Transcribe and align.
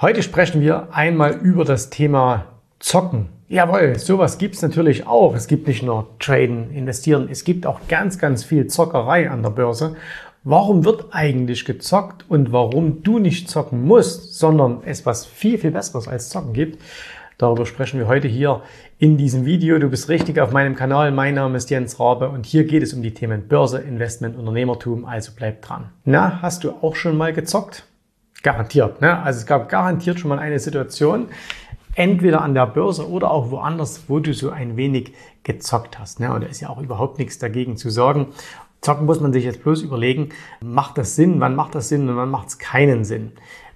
Heute 0.00 0.22
sprechen 0.22 0.60
wir 0.60 0.94
einmal 0.94 1.38
über 1.38 1.64
das 1.64 1.90
Thema 1.90 2.44
Zocken. 2.78 3.30
Jawohl, 3.48 3.98
sowas 3.98 4.38
gibt's 4.38 4.62
natürlich 4.62 5.08
auch. 5.08 5.34
Es 5.34 5.48
gibt 5.48 5.66
nicht 5.66 5.82
nur 5.82 6.06
Traden, 6.20 6.70
Investieren, 6.70 7.26
es 7.28 7.42
gibt 7.42 7.66
auch 7.66 7.80
ganz, 7.88 8.16
ganz 8.16 8.44
viel 8.44 8.68
Zockerei 8.68 9.28
an 9.28 9.42
der 9.42 9.50
Börse. 9.50 9.96
Warum 10.44 10.84
wird 10.84 11.06
eigentlich 11.10 11.64
gezockt 11.64 12.24
und 12.28 12.52
warum 12.52 13.02
du 13.02 13.18
nicht 13.18 13.50
zocken 13.50 13.84
musst, 13.84 14.38
sondern 14.38 14.82
es 14.84 15.04
was 15.04 15.26
viel, 15.26 15.58
viel 15.58 15.72
Besseres 15.72 16.06
als 16.06 16.28
Zocken 16.28 16.52
gibt, 16.52 16.80
darüber 17.36 17.66
sprechen 17.66 17.98
wir 17.98 18.06
heute 18.06 18.28
hier 18.28 18.62
in 19.00 19.16
diesem 19.16 19.46
Video. 19.46 19.80
Du 19.80 19.90
bist 19.90 20.08
richtig 20.08 20.38
auf 20.38 20.52
meinem 20.52 20.76
Kanal. 20.76 21.10
Mein 21.10 21.34
Name 21.34 21.56
ist 21.56 21.70
Jens 21.70 21.98
Rabe 21.98 22.28
und 22.28 22.46
hier 22.46 22.62
geht 22.62 22.84
es 22.84 22.94
um 22.94 23.02
die 23.02 23.14
Themen 23.14 23.48
Börse, 23.48 23.80
Investment, 23.80 24.38
Unternehmertum. 24.38 25.06
Also 25.06 25.32
bleib 25.34 25.60
dran. 25.62 25.90
Na, 26.04 26.40
hast 26.40 26.62
du 26.62 26.70
auch 26.82 26.94
schon 26.94 27.16
mal 27.16 27.32
gezockt? 27.32 27.82
Garantiert. 28.42 29.00
Ne? 29.00 29.20
Also 29.22 29.40
es 29.40 29.46
gab 29.46 29.68
garantiert 29.68 30.20
schon 30.20 30.28
mal 30.28 30.38
eine 30.38 30.58
Situation, 30.58 31.28
entweder 31.94 32.42
an 32.42 32.54
der 32.54 32.66
Börse 32.66 33.08
oder 33.08 33.30
auch 33.30 33.50
woanders, 33.50 34.04
wo 34.08 34.20
du 34.20 34.32
so 34.32 34.50
ein 34.50 34.76
wenig 34.76 35.12
gezockt 35.42 35.98
hast. 35.98 36.20
Ne? 36.20 36.32
Und 36.32 36.44
da 36.44 36.48
ist 36.48 36.60
ja 36.60 36.68
auch 36.68 36.80
überhaupt 36.80 37.18
nichts 37.18 37.38
dagegen 37.38 37.76
zu 37.76 37.90
sagen. 37.90 38.28
Zocken 38.80 39.06
muss 39.06 39.20
man 39.20 39.32
sich 39.32 39.44
jetzt 39.44 39.64
bloß 39.64 39.82
überlegen, 39.82 40.28
macht 40.60 40.98
das 40.98 41.16
Sinn, 41.16 41.40
wann 41.40 41.56
macht 41.56 41.74
das 41.74 41.88
Sinn 41.88 42.08
und 42.08 42.16
wann 42.16 42.30
macht 42.30 42.48
es 42.48 42.58
keinen 42.58 43.04
Sinn. 43.04 43.32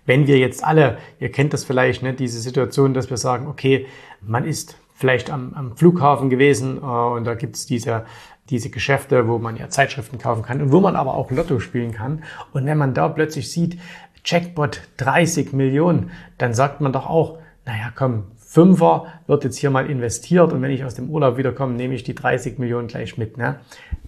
Wenn 0.06 0.28
wir 0.28 0.38
jetzt 0.38 0.62
alle, 0.64 0.98
ihr 1.18 1.32
kennt 1.32 1.52
das 1.52 1.64
vielleicht, 1.64 2.02
ne, 2.02 2.14
diese 2.14 2.40
Situation, 2.40 2.94
dass 2.94 3.10
wir 3.10 3.16
sagen, 3.16 3.48
okay, 3.48 3.86
man 4.20 4.44
ist 4.44 4.76
vielleicht 4.94 5.30
am, 5.30 5.54
am 5.54 5.76
Flughafen 5.76 6.30
gewesen 6.30 6.78
äh, 6.78 6.84
und 6.84 7.24
da 7.24 7.34
gibt's 7.34 7.66
diese 7.66 8.04
diese 8.50 8.70
Geschäfte, 8.70 9.28
wo 9.28 9.38
man 9.38 9.56
ja 9.56 9.68
Zeitschriften 9.68 10.18
kaufen 10.18 10.42
kann 10.42 10.60
und 10.60 10.72
wo 10.72 10.80
man 10.80 10.96
aber 10.96 11.14
auch 11.14 11.30
Lotto 11.30 11.60
spielen 11.60 11.92
kann. 11.92 12.24
Und 12.52 12.66
wenn 12.66 12.76
man 12.76 12.92
da 12.92 13.08
plötzlich 13.08 13.50
sieht, 13.50 13.78
Jackpot 14.24 14.82
30 14.98 15.52
Millionen, 15.52 16.10
dann 16.38 16.54
sagt 16.54 16.80
man 16.80 16.92
doch 16.92 17.08
auch, 17.08 17.38
naja, 17.64 17.92
komm, 17.94 18.24
Fünfer 18.36 19.06
wird 19.26 19.44
jetzt 19.44 19.56
hier 19.56 19.70
mal 19.70 19.88
investiert 19.88 20.52
und 20.52 20.60
wenn 20.60 20.70
ich 20.70 20.84
aus 20.84 20.94
dem 20.94 21.08
Urlaub 21.08 21.38
wiederkomme, 21.38 21.72
nehme 21.72 21.94
ich 21.94 22.02
die 22.02 22.14
30 22.14 22.58
Millionen 22.58 22.86
gleich 22.86 23.16
mit. 23.16 23.38
Ne? 23.38 23.60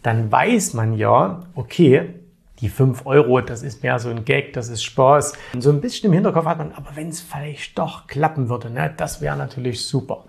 Dann 0.03 0.31
weiß 0.31 0.75
man 0.75 0.93
ja, 0.99 1.45
okay, 1.55 2.11
die 2.65 2.71
5 2.71 3.05
Euro, 3.05 3.43
das 3.43 3.63
ist 3.63 3.83
mehr 3.83 3.99
so 3.99 4.09
ein 4.09 4.25
Gag, 4.25 4.55
das 4.55 4.71
ist 4.71 4.83
Spaß. 4.83 5.35
Und 5.53 5.61
so 5.61 5.69
ein 5.69 5.83
bisschen 5.83 6.09
im 6.09 6.15
Hinterkopf 6.15 6.47
hat 6.47 6.57
man, 6.57 6.73
aber 6.73 6.97
wenn 6.97 7.11
es 7.11 7.21
vielleicht 7.21 7.79
doch 7.79 8.07
klappen 8.07 8.49
würde, 8.49 8.71
ne, 8.71 8.91
das 8.97 9.21
wäre 9.21 9.37
natürlich 9.37 9.85
super. 9.85 10.25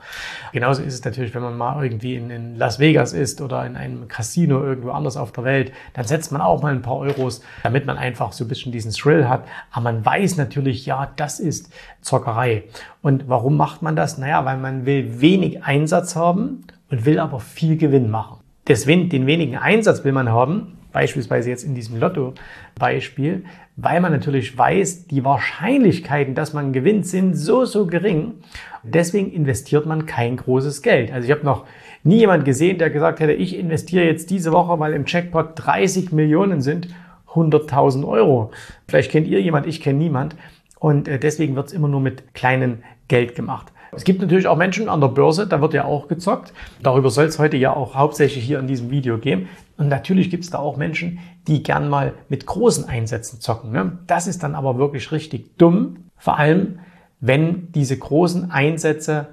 Genauso 0.51 0.83
ist 0.83 0.95
es 0.95 1.05
natürlich, 1.05 1.33
wenn 1.33 1.41
man 1.41 1.55
mal 1.55 1.81
irgendwie 1.81 2.15
in, 2.15 2.29
in, 2.29 2.57
Las 2.57 2.77
Vegas 2.77 3.13
ist 3.13 3.39
oder 3.39 3.65
in 3.65 3.77
einem 3.77 4.09
Casino 4.09 4.61
irgendwo 4.61 4.89
anders 4.89 5.15
auf 5.15 5.31
der 5.31 5.45
Welt, 5.45 5.71
dann 5.93 6.03
setzt 6.03 6.33
man 6.33 6.41
auch 6.41 6.61
mal 6.61 6.73
ein 6.73 6.81
paar 6.81 6.97
Euros, 6.97 7.41
damit 7.63 7.85
man 7.85 7.97
einfach 7.97 8.33
so 8.33 8.43
ein 8.43 8.49
bisschen 8.49 8.73
diesen 8.73 8.91
Thrill 8.91 9.29
hat. 9.29 9.45
Aber 9.71 9.83
man 9.83 10.05
weiß 10.05 10.35
natürlich, 10.35 10.85
ja, 10.85 11.13
das 11.15 11.39
ist 11.39 11.71
Zockerei. 12.01 12.65
Und 13.01 13.29
warum 13.29 13.55
macht 13.55 13.81
man 13.81 13.95
das? 13.95 14.17
Naja, 14.17 14.43
weil 14.43 14.57
man 14.57 14.85
will 14.85 15.21
wenig 15.21 15.63
Einsatz 15.63 16.17
haben 16.17 16.65
und 16.91 17.05
will 17.05 17.17
aber 17.17 17.39
viel 17.39 17.77
Gewinn 17.77 18.11
machen. 18.11 18.39
Deswegen, 18.67 19.07
den 19.07 19.25
wenigen 19.25 19.55
Einsatz 19.55 20.03
will 20.03 20.11
man 20.11 20.29
haben, 20.29 20.74
beispielsweise 20.95 21.49
jetzt 21.49 21.65
in 21.65 21.75
diesem 21.75 21.99
Lotto-Beispiel, 21.99 23.43
weil 23.75 23.99
man 23.99 24.13
natürlich 24.13 24.57
weiß, 24.57 25.07
die 25.07 25.25
Wahrscheinlichkeiten, 25.25 26.35
dass 26.35 26.53
man 26.53 26.71
gewinnt, 26.71 27.05
sind 27.05 27.33
so, 27.33 27.65
so 27.65 27.85
gering. 27.85 28.35
Deswegen 28.81 29.29
investiert 29.29 29.85
man 29.85 30.05
kein 30.05 30.37
großes 30.37 30.81
Geld. 30.81 31.11
Also 31.11 31.25
ich 31.25 31.31
habe 31.33 31.43
noch 31.43 31.65
nie 32.03 32.19
jemand 32.19 32.45
gesehen, 32.45 32.77
der 32.77 32.91
gesagt 32.91 33.19
hätte, 33.19 33.33
ich 33.33 33.59
investiere 33.59 34.05
jetzt 34.05 34.29
diese 34.29 34.53
Woche, 34.53 34.79
weil 34.79 34.93
im 34.93 35.03
Checkpot 35.03 35.49
30 35.55 36.13
Millionen 36.13 36.61
sind, 36.61 36.87
100.000 37.33 38.07
Euro. 38.07 38.51
Vielleicht 38.87 39.11
kennt 39.11 39.27
ihr 39.27 39.41
jemand, 39.41 39.67
ich 39.67 39.81
kenne 39.81 39.99
niemand. 39.99 40.37
Und 40.79 41.09
äh, 41.09 41.19
deswegen 41.19 41.57
wird 41.57 41.67
es 41.67 41.73
immer 41.73 41.89
nur 41.89 41.99
mit 41.99 42.33
kleinem 42.33 42.83
Geld 43.09 43.35
gemacht. 43.35 43.73
Es 43.95 44.03
gibt 44.03 44.21
natürlich 44.21 44.47
auch 44.47 44.57
Menschen 44.57 44.89
an 44.89 45.01
der 45.01 45.07
Börse, 45.07 45.47
da 45.47 45.61
wird 45.61 45.73
ja 45.73 45.85
auch 45.85 46.07
gezockt. 46.07 46.53
Darüber 46.81 47.09
soll 47.09 47.25
es 47.25 47.39
heute 47.39 47.57
ja 47.57 47.73
auch 47.73 47.95
hauptsächlich 47.95 48.43
hier 48.43 48.59
in 48.59 48.67
diesem 48.67 48.91
Video 48.91 49.17
gehen. 49.17 49.47
Und 49.77 49.87
natürlich 49.89 50.29
gibt 50.29 50.43
es 50.43 50.49
da 50.49 50.59
auch 50.59 50.77
Menschen, 50.77 51.19
die 51.47 51.63
gern 51.63 51.89
mal 51.89 52.13
mit 52.29 52.45
großen 52.45 52.87
Einsätzen 52.87 53.39
zocken. 53.41 53.71
Ne? 53.71 53.99
Das 54.07 54.27
ist 54.27 54.43
dann 54.43 54.55
aber 54.55 54.77
wirklich 54.77 55.11
richtig 55.11 55.57
dumm. 55.57 55.97
Vor 56.17 56.37
allem, 56.37 56.79
wenn 57.19 57.71
diese 57.71 57.97
großen 57.97 58.51
Einsätze 58.51 59.27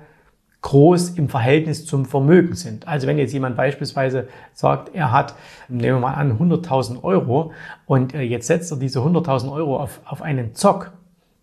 groß 0.62 1.10
im 1.10 1.28
Verhältnis 1.28 1.84
zum 1.86 2.06
Vermögen 2.06 2.54
sind. 2.54 2.86
Also 2.86 3.06
wenn 3.06 3.18
jetzt 3.18 3.32
jemand 3.32 3.56
beispielsweise 3.56 4.28
sagt, 4.54 4.94
er 4.94 5.10
hat, 5.10 5.34
nehmen 5.68 5.96
wir 5.96 6.00
mal 6.00 6.14
an, 6.14 6.38
100.000 6.38 7.02
Euro 7.02 7.52
und 7.84 8.14
äh, 8.14 8.22
jetzt 8.22 8.46
setzt 8.46 8.70
er 8.70 8.78
diese 8.78 9.00
100.000 9.00 9.52
Euro 9.52 9.76
auf, 9.76 10.00
auf 10.04 10.22
einen 10.22 10.54
Zock, 10.54 10.92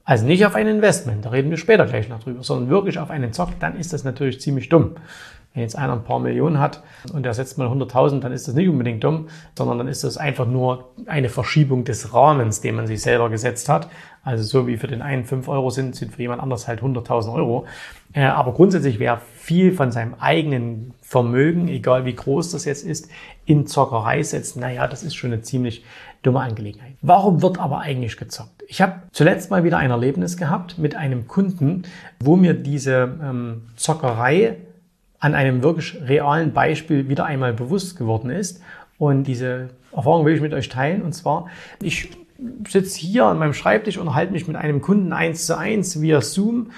also 0.09 0.25
nicht 0.25 0.43
auf 0.43 0.55
ein 0.55 0.65
Investment, 0.65 1.23
da 1.23 1.29
reden 1.29 1.51
wir 1.51 1.57
später 1.57 1.85
gleich 1.85 2.09
noch 2.09 2.23
drüber, 2.23 2.41
sondern 2.41 2.71
wirklich 2.71 2.97
auf 2.97 3.11
einen 3.11 3.31
Zock, 3.31 3.49
dann 3.59 3.77
ist 3.77 3.93
das 3.93 4.03
natürlich 4.03 4.41
ziemlich 4.41 4.67
dumm. 4.67 4.95
Wenn 5.53 5.61
jetzt 5.61 5.77
einer 5.77 5.93
ein 5.93 6.03
paar 6.03 6.19
Millionen 6.19 6.59
hat 6.59 6.81
und 7.13 7.27
der 7.27 7.35
setzt 7.35 7.59
mal 7.59 7.67
100.000, 7.67 8.19
dann 8.19 8.31
ist 8.31 8.47
das 8.47 8.55
nicht 8.55 8.69
unbedingt 8.69 9.03
dumm, 9.03 9.27
sondern 9.55 9.77
dann 9.77 9.87
ist 9.87 10.03
das 10.03 10.17
einfach 10.17 10.47
nur 10.47 10.89
eine 11.05 11.29
Verschiebung 11.29 11.83
des 11.83 12.11
Rahmens, 12.11 12.59
den 12.59 12.73
man 12.73 12.87
sich 12.87 13.03
selber 13.03 13.29
gesetzt 13.29 13.69
hat. 13.69 13.87
Also 14.23 14.43
so 14.43 14.65
wie 14.65 14.77
für 14.77 14.87
den 14.87 15.03
einen 15.03 15.25
5 15.25 15.47
Euro 15.47 15.69
sind, 15.69 15.95
sind 15.95 16.13
für 16.15 16.23
jemand 16.23 16.41
anders 16.41 16.67
halt 16.67 16.81
100.000 16.81 17.31
Euro. 17.31 17.67
Äh, 18.13 18.23
aber 18.23 18.53
grundsätzlich 18.53 18.97
wer 18.97 19.21
viel 19.37 19.73
von 19.73 19.91
seinem 19.91 20.15
eigenen 20.15 20.95
Vermögen, 21.01 21.67
egal 21.67 22.05
wie 22.05 22.15
groß 22.15 22.51
das 22.51 22.65
jetzt 22.65 22.83
ist, 22.83 23.09
in 23.45 23.67
Zockerei 23.67 24.23
setzt, 24.23 24.57
naja, 24.57 24.87
das 24.87 25.03
ist 25.03 25.15
schon 25.15 25.31
eine 25.33 25.43
ziemlich 25.43 25.83
dumme 26.23 26.41
Angelegenheit. 26.41 26.95
Warum 27.01 27.41
wird 27.41 27.59
aber 27.59 27.79
eigentlich 27.79 28.17
gezockt? 28.17 28.63
Ich 28.67 28.81
habe 28.81 29.01
zuletzt 29.11 29.51
mal 29.51 29.63
wieder 29.63 29.77
ein 29.77 29.91
Erlebnis 29.91 30.37
gehabt 30.37 30.77
mit 30.77 30.95
einem 30.95 31.27
Kunden, 31.27 31.83
wo 32.19 32.35
mir 32.35 32.53
diese 32.53 33.17
ähm, 33.21 33.63
Zockerei 33.75 34.57
an 35.19 35.35
einem 35.35 35.63
wirklich 35.63 35.99
realen 36.01 36.53
Beispiel 36.53 37.09
wieder 37.09 37.25
einmal 37.25 37.53
bewusst 37.53 37.97
geworden 37.97 38.29
ist. 38.29 38.61
Und 38.97 39.23
diese 39.23 39.69
Erfahrung 39.91 40.25
will 40.25 40.35
ich 40.35 40.41
mit 40.41 40.53
euch 40.53 40.69
teilen. 40.69 41.01
Und 41.01 41.13
zwar, 41.13 41.47
ich 41.81 42.09
sitze 42.67 42.99
hier 42.99 43.25
an 43.25 43.37
meinem 43.37 43.53
Schreibtisch 43.53 43.97
und 43.97 44.13
halte 44.13 44.31
mich 44.31 44.47
mit 44.47 44.55
einem 44.55 44.81
Kunden 44.81 45.13
eins 45.13 45.45
zu 45.45 45.57
eins 45.57 46.01
via 46.01 46.21
Zoom. 46.21 46.71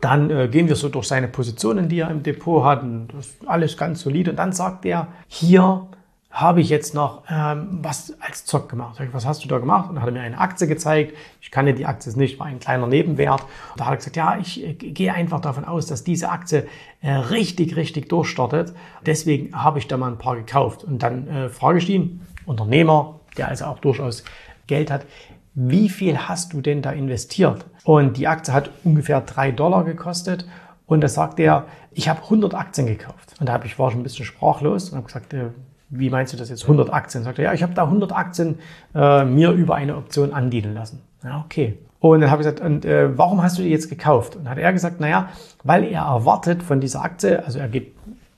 Dann 0.00 0.30
äh, 0.30 0.48
gehen 0.48 0.68
wir 0.68 0.76
so 0.76 0.88
durch 0.88 1.06
seine 1.06 1.28
Positionen, 1.28 1.88
die 1.88 2.00
er 2.00 2.10
im 2.10 2.22
Depot 2.22 2.64
hat. 2.64 2.82
Und 2.82 3.08
das 3.08 3.26
ist 3.26 3.48
alles 3.48 3.76
ganz 3.76 4.00
solide. 4.00 4.30
Und 4.30 4.36
dann 4.36 4.52
sagt 4.52 4.84
er, 4.84 5.08
hier 5.28 5.86
habe 6.34 6.60
ich 6.60 6.68
jetzt 6.68 6.94
noch 6.94 7.22
ähm, 7.30 7.78
was 7.80 8.12
als 8.20 8.44
Zock 8.44 8.68
gemacht. 8.68 8.96
Sag 8.96 9.06
ich, 9.06 9.14
was 9.14 9.24
hast 9.24 9.44
du 9.44 9.48
da 9.48 9.58
gemacht? 9.58 9.88
Und 9.88 9.94
dann 9.94 10.02
hat 10.02 10.08
er 10.08 10.12
mir 10.12 10.20
eine 10.20 10.36
Aktie 10.36 10.66
gezeigt. 10.66 11.16
Ich 11.40 11.52
kannte 11.52 11.74
die 11.74 11.86
Aktie 11.86 12.12
nicht, 12.18 12.40
war 12.40 12.46
ein 12.46 12.58
kleiner 12.58 12.88
Nebenwert. 12.88 13.42
Und 13.42 13.80
da 13.80 13.84
hat 13.84 13.92
er 13.92 13.96
gesagt, 13.98 14.16
ja, 14.16 14.36
ich 14.36 14.62
äh, 14.64 14.74
gehe 14.74 15.14
einfach 15.14 15.40
davon 15.40 15.64
aus, 15.64 15.86
dass 15.86 16.02
diese 16.02 16.30
Aktie 16.30 16.66
äh, 17.02 17.12
richtig, 17.12 17.76
richtig 17.76 18.08
durchstartet. 18.08 18.74
Deswegen 19.06 19.54
habe 19.54 19.78
ich 19.78 19.86
da 19.86 19.96
mal 19.96 20.10
ein 20.10 20.18
paar 20.18 20.34
gekauft. 20.34 20.82
Und 20.82 21.04
dann 21.04 21.28
äh, 21.28 21.48
frage 21.50 21.78
ich 21.78 21.88
ihn, 21.88 22.20
Unternehmer, 22.46 23.20
der 23.36 23.46
also 23.46 23.66
auch 23.66 23.78
durchaus 23.78 24.24
Geld 24.66 24.90
hat, 24.90 25.06
wie 25.54 25.88
viel 25.88 26.18
hast 26.18 26.52
du 26.52 26.60
denn 26.60 26.82
da 26.82 26.90
investiert? 26.90 27.64
Und 27.84 28.16
die 28.16 28.26
Aktie 28.26 28.52
hat 28.52 28.70
ungefähr 28.82 29.20
drei 29.20 29.52
Dollar 29.52 29.84
gekostet. 29.84 30.48
Und 30.86 31.00
da 31.00 31.06
sagt 31.06 31.38
er, 31.38 31.66
ich 31.92 32.08
habe 32.08 32.24
100 32.24 32.54
Aktien 32.54 32.88
gekauft. 32.88 33.36
Und 33.38 33.48
da 33.48 33.52
habe 33.52 33.66
ich 33.66 33.78
war 33.78 33.92
schon 33.92 34.00
ein 34.00 34.02
bisschen 34.02 34.24
sprachlos 34.24 34.90
und 34.90 34.96
habe 34.96 35.06
gesagt, 35.06 35.32
äh, 35.32 35.50
wie 35.98 36.10
meinst 36.10 36.32
du 36.32 36.36
das 36.36 36.50
jetzt? 36.50 36.62
100 36.62 36.92
Aktien? 36.92 37.24
Sagt 37.24 37.38
er, 37.38 37.46
ja, 37.46 37.52
ich 37.52 37.62
habe 37.62 37.74
da 37.74 37.84
100 37.84 38.12
Aktien 38.12 38.58
äh, 38.94 39.24
mir 39.24 39.50
über 39.52 39.74
eine 39.74 39.96
Option 39.96 40.32
andienen 40.32 40.74
lassen. 40.74 41.00
Ja, 41.22 41.44
okay. 41.44 41.78
Und 42.00 42.20
dann 42.20 42.30
habe 42.30 42.42
ich 42.42 42.48
gesagt, 42.48 42.60
und 42.60 42.84
äh, 42.84 43.16
warum 43.16 43.42
hast 43.42 43.58
du 43.58 43.62
die 43.62 43.70
jetzt 43.70 43.88
gekauft? 43.88 44.36
Und 44.36 44.48
hat 44.48 44.58
er 44.58 44.72
gesagt, 44.72 45.00
naja, 45.00 45.30
weil 45.62 45.84
er 45.84 46.02
erwartet 46.02 46.62
von 46.62 46.80
dieser 46.80 47.02
Aktie, 47.02 47.42
also 47.44 47.58
er 47.58 47.68
geht 47.68 47.94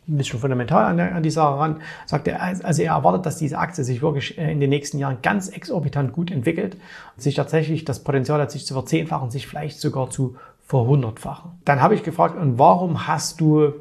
ein 0.08 0.18
bisschen 0.18 0.38
fundamental 0.38 0.84
an, 0.84 1.00
an 1.00 1.22
die 1.22 1.30
Sache 1.30 1.58
ran, 1.58 1.80
sagt 2.04 2.28
er, 2.28 2.40
also 2.40 2.82
er 2.82 2.92
erwartet, 2.92 3.26
dass 3.26 3.38
diese 3.38 3.58
Aktie 3.58 3.82
sich 3.82 4.02
wirklich 4.02 4.38
äh, 4.38 4.52
in 4.52 4.60
den 4.60 4.70
nächsten 4.70 4.98
Jahren 4.98 5.18
ganz 5.22 5.48
exorbitant 5.48 6.12
gut 6.12 6.30
entwickelt 6.30 6.76
und 7.16 7.22
sich 7.22 7.34
tatsächlich 7.34 7.84
das 7.84 8.04
Potenzial 8.04 8.40
hat, 8.40 8.52
sich 8.52 8.66
zu 8.66 8.74
verzehnfachen, 8.74 9.30
sich 9.30 9.48
vielleicht 9.48 9.80
sogar 9.80 10.10
zu 10.10 10.36
verhundertfachen. 10.64 11.52
Dann 11.64 11.80
habe 11.80 11.94
ich 11.94 12.04
gefragt, 12.04 12.36
und 12.36 12.58
warum 12.58 13.08
hast 13.08 13.40
du 13.40 13.72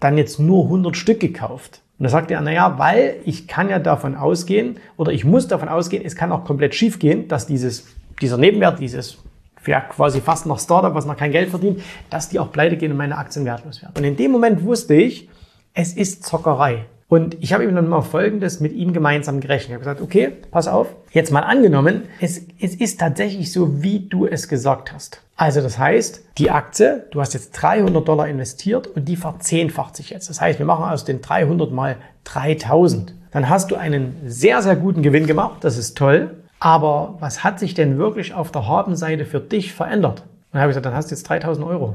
dann 0.00 0.16
jetzt 0.16 0.38
nur 0.38 0.64
100 0.64 0.96
Stück 0.96 1.20
gekauft? 1.20 1.82
Und 1.98 2.04
da 2.04 2.10
sagt 2.10 2.30
er, 2.30 2.40
naja, 2.40 2.78
weil 2.78 3.16
ich 3.24 3.48
kann 3.48 3.68
ja 3.68 3.80
davon 3.80 4.14
ausgehen, 4.14 4.78
oder 4.96 5.12
ich 5.12 5.24
muss 5.24 5.48
davon 5.48 5.68
ausgehen, 5.68 6.04
es 6.04 6.14
kann 6.14 6.30
auch 6.30 6.44
komplett 6.44 6.74
schief 6.74 6.98
gehen, 6.98 7.26
dass 7.26 7.46
dieses, 7.46 7.88
dieser 8.20 8.36
Nebenwert, 8.36 8.78
dieses 8.78 9.18
ja, 9.66 9.80
quasi 9.80 10.20
fast 10.20 10.46
noch 10.46 10.58
Startup, 10.58 10.94
was 10.94 11.06
noch 11.06 11.16
kein 11.16 11.32
Geld 11.32 11.50
verdient, 11.50 11.82
dass 12.08 12.28
die 12.28 12.38
auch 12.38 12.52
pleite 12.52 12.76
gehen 12.76 12.92
und 12.92 12.96
meine 12.96 13.18
Aktien 13.18 13.44
wertlos 13.44 13.82
werden. 13.82 13.94
Und 13.96 14.04
in 14.04 14.16
dem 14.16 14.30
Moment 14.30 14.62
wusste 14.62 14.94
ich, 14.94 15.28
es 15.74 15.92
ist 15.92 16.24
Zockerei. 16.24 16.86
Und 17.08 17.42
ich 17.42 17.54
habe 17.54 17.64
ihm 17.64 17.74
dann 17.74 17.88
mal 17.88 18.02
Folgendes 18.02 18.60
mit 18.60 18.72
ihm 18.72 18.92
gemeinsam 18.92 19.40
gerechnet. 19.40 19.68
Ich 19.68 19.74
habe 19.74 19.80
gesagt, 19.80 20.02
okay, 20.02 20.32
pass 20.50 20.68
auf, 20.68 20.94
jetzt 21.10 21.32
mal 21.32 21.40
angenommen, 21.40 22.02
es, 22.20 22.42
es 22.60 22.74
ist 22.74 23.00
tatsächlich 23.00 23.50
so, 23.50 23.82
wie 23.82 24.00
du 24.00 24.26
es 24.26 24.46
gesagt 24.46 24.92
hast. 24.92 25.22
Also 25.34 25.62
das 25.62 25.78
heißt, 25.78 26.22
die 26.36 26.50
Aktie, 26.50 27.06
du 27.10 27.20
hast 27.20 27.32
jetzt 27.32 27.52
300 27.52 28.06
Dollar 28.06 28.28
investiert 28.28 28.88
und 28.88 29.06
die 29.06 29.16
verzehnfacht 29.16 29.96
sich 29.96 30.10
jetzt. 30.10 30.28
Das 30.28 30.40
heißt, 30.40 30.58
wir 30.58 30.66
machen 30.66 30.84
aus 30.84 31.04
den 31.04 31.22
300 31.22 31.72
mal 31.72 31.96
3000. 32.24 33.14
Dann 33.30 33.48
hast 33.48 33.70
du 33.70 33.76
einen 33.76 34.16
sehr, 34.26 34.60
sehr 34.62 34.76
guten 34.76 35.02
Gewinn 35.02 35.26
gemacht. 35.26 35.58
Das 35.62 35.78
ist 35.78 35.96
toll. 35.96 36.36
Aber 36.60 37.16
was 37.20 37.44
hat 37.44 37.58
sich 37.58 37.72
denn 37.72 37.98
wirklich 37.98 38.34
auf 38.34 38.50
der 38.50 38.66
Habenseite 38.66 39.24
für 39.24 39.40
dich 39.40 39.72
verändert? 39.72 40.20
Und 40.20 40.26
dann 40.54 40.62
habe 40.62 40.70
ich 40.70 40.74
gesagt, 40.74 40.86
dann 40.86 40.94
hast 40.94 41.10
du 41.10 41.14
jetzt 41.14 41.28
3000 41.28 41.66
Euro. 41.66 41.94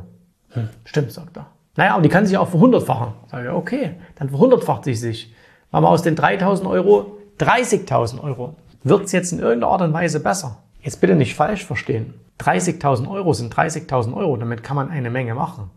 Hm, 0.51 0.69
stimmt, 0.85 1.11
sagt 1.11 1.37
er. 1.37 1.47
Naja, 1.75 1.95
und 1.95 2.03
die 2.03 2.09
kann 2.09 2.25
sich 2.25 2.37
auch 2.37 2.49
verhundertfachen. 2.49 3.13
Sag 3.27 3.43
ich, 3.43 3.49
okay, 3.49 3.95
dann 4.15 4.29
verhundertfacht 4.29 4.83
sie 4.83 4.95
sich. 4.95 5.33
Machen 5.71 5.85
wir 5.85 5.89
aus 5.89 6.03
den 6.03 6.15
3000 6.15 6.69
Euro 6.69 7.17
30.000 7.39 8.21
Euro. 8.21 8.55
Wird 8.83 9.05
es 9.05 9.11
jetzt 9.11 9.31
in 9.31 9.39
irgendeiner 9.39 9.71
Art 9.71 9.81
und 9.81 9.93
Weise 9.93 10.19
besser? 10.19 10.59
Jetzt 10.81 11.01
bitte 11.01 11.15
nicht 11.15 11.35
falsch 11.35 11.65
verstehen. 11.65 12.13
30.000 12.39 13.09
Euro 13.09 13.33
sind 13.33 13.51
30.000 13.53 14.15
Euro, 14.15 14.37
damit 14.37 14.63
kann 14.63 14.75
man 14.75 14.89
eine 14.89 15.09
Menge 15.09 15.33
machen. 15.35 15.69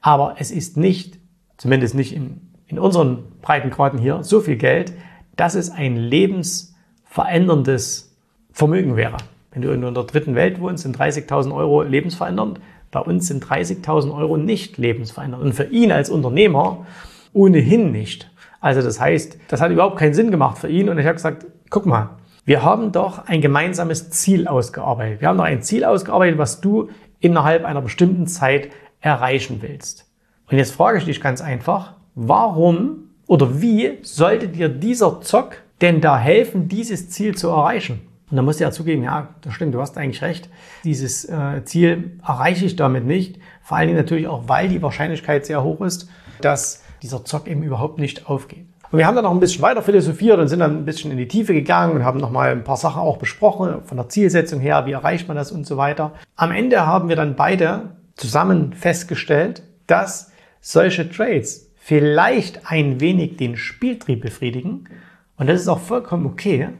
Aber 0.00 0.36
es 0.38 0.50
ist 0.50 0.76
nicht, 0.76 1.18
zumindest 1.56 1.94
nicht 1.94 2.14
in, 2.14 2.50
in 2.66 2.78
unseren 2.78 3.24
Breitengraden 3.42 3.98
hier, 3.98 4.22
so 4.22 4.40
viel 4.40 4.56
Geld, 4.56 4.92
dass 5.36 5.54
es 5.54 5.70
ein 5.70 5.96
lebensveränderndes 5.96 8.14
Vermögen 8.52 8.96
wäre. 8.96 9.16
Wenn 9.50 9.62
du 9.62 9.72
in 9.72 9.80
der 9.80 9.92
dritten 10.04 10.34
Welt 10.34 10.60
wohnst, 10.60 10.82
sind 10.84 10.98
30.000 10.98 11.54
Euro 11.54 11.82
lebensverändernd. 11.82 12.60
Bei 12.94 13.00
uns 13.00 13.26
sind 13.26 13.44
30.000 13.44 14.16
Euro 14.16 14.36
nicht 14.36 14.78
lebensverändernd. 14.78 15.42
Und 15.42 15.52
für 15.52 15.64
ihn 15.64 15.90
als 15.90 16.10
Unternehmer 16.10 16.86
ohnehin 17.32 17.90
nicht. 17.90 18.30
Also 18.60 18.82
das 18.82 19.00
heißt, 19.00 19.36
das 19.48 19.60
hat 19.60 19.72
überhaupt 19.72 19.96
keinen 19.96 20.14
Sinn 20.14 20.30
gemacht 20.30 20.58
für 20.58 20.68
ihn. 20.68 20.88
Und 20.88 20.98
ich 20.98 21.04
habe 21.04 21.16
gesagt, 21.16 21.44
guck 21.70 21.86
mal, 21.86 22.10
wir 22.44 22.62
haben 22.62 22.92
doch 22.92 23.26
ein 23.26 23.40
gemeinsames 23.40 24.10
Ziel 24.10 24.46
ausgearbeitet. 24.46 25.20
Wir 25.20 25.26
haben 25.26 25.38
doch 25.38 25.44
ein 25.44 25.60
Ziel 25.60 25.84
ausgearbeitet, 25.84 26.38
was 26.38 26.60
du 26.60 26.88
innerhalb 27.18 27.64
einer 27.64 27.82
bestimmten 27.82 28.28
Zeit 28.28 28.70
erreichen 29.00 29.58
willst. 29.60 30.08
Und 30.48 30.58
jetzt 30.58 30.70
frage 30.70 30.98
ich 30.98 31.04
dich 31.04 31.20
ganz 31.20 31.40
einfach, 31.40 31.94
warum 32.14 33.10
oder 33.26 33.60
wie 33.60 33.98
sollte 34.02 34.46
dir 34.46 34.68
dieser 34.68 35.20
Zock 35.20 35.56
denn 35.80 36.00
da 36.00 36.16
helfen, 36.16 36.68
dieses 36.68 37.10
Ziel 37.10 37.34
zu 37.34 37.48
erreichen? 37.48 38.02
Und 38.34 38.38
da 38.38 38.42
musst 38.42 38.58
du 38.58 38.64
ja 38.64 38.72
zugeben, 38.72 39.04
ja, 39.04 39.28
das 39.42 39.54
stimmt, 39.54 39.76
du 39.76 39.80
hast 39.80 39.96
eigentlich 39.96 40.20
recht. 40.20 40.48
Dieses 40.82 41.24
äh, 41.24 41.64
Ziel 41.66 42.18
erreiche 42.20 42.64
ich 42.64 42.74
damit 42.74 43.04
nicht. 43.04 43.38
Vor 43.62 43.76
allen 43.76 43.86
Dingen 43.86 43.96
natürlich 43.96 44.26
auch, 44.26 44.48
weil 44.48 44.66
die 44.66 44.82
Wahrscheinlichkeit 44.82 45.46
sehr 45.46 45.62
hoch 45.62 45.80
ist, 45.82 46.08
dass 46.40 46.82
dieser 47.00 47.24
Zock 47.24 47.46
eben 47.46 47.62
überhaupt 47.62 48.00
nicht 48.00 48.28
aufgeht. 48.28 48.66
Und 48.90 48.98
wir 48.98 49.06
haben 49.06 49.14
dann 49.14 49.22
noch 49.22 49.30
ein 49.30 49.38
bisschen 49.38 49.62
weiter 49.62 49.82
philosophiert 49.82 50.40
und 50.40 50.48
sind 50.48 50.58
dann 50.58 50.78
ein 50.78 50.84
bisschen 50.84 51.12
in 51.12 51.16
die 51.16 51.28
Tiefe 51.28 51.54
gegangen 51.54 51.94
und 51.94 52.04
haben 52.04 52.18
nochmal 52.18 52.50
ein 52.50 52.64
paar 52.64 52.76
Sachen 52.76 53.00
auch 53.00 53.18
besprochen, 53.18 53.84
von 53.84 53.96
der 53.96 54.08
Zielsetzung 54.08 54.58
her, 54.58 54.84
wie 54.86 54.92
erreicht 54.92 55.28
man 55.28 55.36
das 55.36 55.52
und 55.52 55.64
so 55.64 55.76
weiter. 55.76 56.10
Am 56.34 56.50
Ende 56.50 56.84
haben 56.84 57.08
wir 57.08 57.14
dann 57.14 57.36
beide 57.36 57.90
zusammen 58.16 58.72
festgestellt, 58.72 59.62
dass 59.86 60.32
solche 60.60 61.08
Trades 61.08 61.70
vielleicht 61.76 62.68
ein 62.68 62.98
wenig 62.98 63.36
den 63.36 63.56
Spieltrieb 63.56 64.22
befriedigen. 64.22 64.88
Und 65.36 65.48
das 65.48 65.60
ist 65.60 65.68
auch 65.68 65.78
vollkommen 65.78 66.26
okay. 66.26 66.70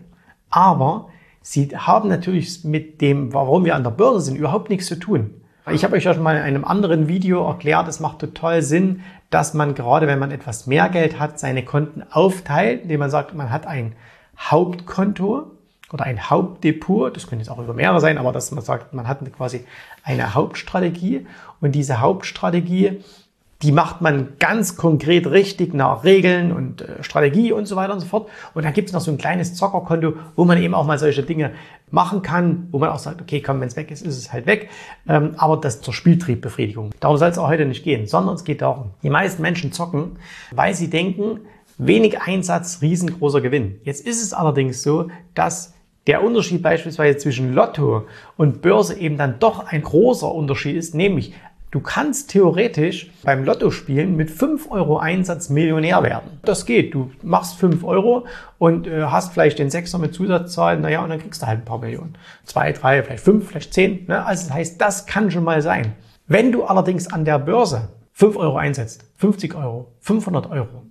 Aber 0.51 1.11
Sie 1.47 1.69
haben 1.77 2.09
natürlich 2.09 2.65
mit 2.65 3.03
dem, 3.03 3.35
warum 3.35 3.67
wir 3.67 3.75
an 3.75 3.85
der 3.85 3.91
Börse 3.91 4.23
sind, 4.23 4.37
überhaupt 4.37 4.71
nichts 4.71 4.87
zu 4.87 4.97
tun. 4.99 5.43
Ich 5.71 5.85
habe 5.85 5.95
euch 5.95 6.05
ja 6.05 6.15
schon 6.15 6.23
mal 6.23 6.37
in 6.37 6.43
einem 6.43 6.65
anderen 6.65 7.07
Video 7.07 7.47
erklärt, 7.47 7.87
es 7.87 8.01
macht 8.01 8.21
total 8.21 8.63
Sinn, 8.63 9.03
dass 9.29 9.53
man 9.53 9.75
gerade, 9.75 10.07
wenn 10.07 10.19
man 10.19 10.31
etwas 10.31 10.67
mehr 10.67 10.89
Geld 10.89 11.21
hat, 11.21 11.39
seine 11.39 11.63
Konten 11.63 12.03
aufteilt, 12.11 12.85
indem 12.85 13.01
man 13.01 13.11
sagt, 13.11 13.35
man 13.35 13.51
hat 13.51 13.67
ein 13.67 13.93
Hauptkonto 14.39 15.51
oder 15.93 16.07
ein 16.07 16.31
Hauptdepot, 16.31 17.15
das 17.15 17.27
könnte 17.27 17.45
jetzt 17.45 17.51
auch 17.51 17.63
über 17.63 17.75
mehrere 17.75 18.01
sein, 18.01 18.17
aber 18.17 18.33
dass 18.33 18.51
man 18.51 18.65
sagt, 18.65 18.95
man 18.95 19.07
hat 19.07 19.21
quasi 19.37 19.67
eine 20.03 20.35
Hauptstrategie 20.35 21.27
und 21.61 21.73
diese 21.73 22.01
Hauptstrategie 22.01 23.03
die 23.65 23.73
macht 23.73 24.03
man 24.03 24.35
ganz 24.39 24.77
konkret 24.77 25.27
richtig 25.27 25.73
nach 25.73 26.05
Regeln 26.05 26.53
und 26.53 26.83
äh, 26.83 27.03
Strategie 27.03 27.51
und 27.51 27.65
so 27.65 27.77
weiter 27.77 27.95
und 27.95 28.01
so 28.01 28.07
fort. 28.07 28.29
Und 28.53 28.67
dann 28.67 28.75
gibt 28.75 28.91
es 28.91 28.93
noch 28.93 29.01
so 29.01 29.11
ein 29.11 29.17
kleines 29.17 29.55
Zockerkonto, 29.55 30.13
wo 30.37 30.45
man 30.45 30.63
eben 30.63 30.75
auch 30.75 30.85
mal 30.85 30.99
solche 30.99 31.23
Dinge 31.23 31.53
machen 31.91 32.21
kann, 32.21 32.69
wo 32.73 32.79
man 32.79 32.91
auch 32.91 32.99
sagt, 32.99 33.23
okay, 33.23 33.41
komm, 33.41 33.63
wenn 33.63 33.69
es 33.69 33.77
weg 33.77 33.91
ist, 33.91 34.05
ist 34.05 34.19
es 34.19 34.35
halt 34.35 34.45
weg. 34.45 34.69
Ähm, 35.09 35.33
aber 35.39 35.57
das 35.57 35.81
zur 35.81 35.95
Spieltriebbefriedigung. 35.95 36.91
Darum 37.01 37.17
soll 37.17 37.31
es 37.31 37.39
auch 37.39 37.49
heute 37.49 37.65
nicht 37.65 37.85
gehen, 37.85 38.07
sondern 38.07 38.35
es 38.35 38.45
geht 38.45 38.61
darum, 38.61 38.91
die 39.03 39.09
meisten 39.09 39.41
Menschen 39.41 39.73
zocken, 39.73 40.19
weil 40.51 40.75
sie 40.75 40.91
denken, 40.91 41.41
wenig 41.79 42.21
Einsatz, 42.21 42.83
riesengroßer 42.83 43.41
Gewinn. 43.41 43.81
Jetzt 43.83 44.07
ist 44.07 44.23
es 44.23 44.35
allerdings 44.35 44.83
so, 44.83 45.09
dass 45.35 45.73
der 46.07 46.23
Unterschied 46.23 46.63
beispielsweise 46.63 47.17
zwischen 47.17 47.55
Lotto 47.55 48.05
und 48.37 48.61
Börse 48.61 48.99
eben 48.99 49.17
dann 49.17 49.39
doch 49.39 49.67
ein 49.67 49.81
großer 49.81 50.31
Unterschied 50.31 50.77
ist, 50.77 50.95
nämlich 50.95 51.33
Du 51.75 51.81
kannst 51.81 52.31
theoretisch 52.31 53.11
beim 53.25 53.45
Lottospielen 53.45 54.15
mit 54.15 54.31
5 54.31 54.71
Euro 54.71 54.99
Einsatz 54.99 55.49
Millionär 55.49 56.05
werden. 56.05 56.39
Das 56.43 56.67
geht. 56.67 56.95
Du 56.95 57.11
machst 57.21 57.57
5 57.59 57.83
Euro 57.83 58.27
und 58.59 58.87
äh, 58.87 59.03
hast 59.07 59.33
vielleicht 59.33 59.59
den 59.59 59.71
Sechser 59.71 59.99
mit 59.99 60.15
Zusatzzahlen, 60.15 60.83
naja, 60.83 61.03
und 61.03 61.09
dann 61.09 61.19
kriegst 61.19 61.43
du 61.43 61.49
halt 61.49 61.63
ein 61.63 61.65
paar 61.65 61.81
Millionen. 61.81 62.17
Zwei, 62.45 62.71
drei, 62.71 63.03
vielleicht 63.03 63.25
fünf, 63.25 63.49
vielleicht 63.49 63.75
zehn. 63.75 64.05
Ne? 64.07 64.25
Also 64.25 64.47
das 64.47 64.55
heißt, 64.55 64.81
das 64.81 65.07
kann 65.07 65.33
schon 65.33 65.43
mal 65.43 65.63
sein. 65.63 65.95
Wenn 66.29 66.53
du 66.53 66.63
allerdings 66.63 67.13
an 67.13 67.25
der 67.25 67.41
Börse 67.41 67.89
5 68.13 68.37
Euro 68.37 68.57
einsetzt, 68.57 69.07
50 69.17 69.57
Euro, 69.57 69.89
500 69.99 70.49
Euro, 70.53 70.85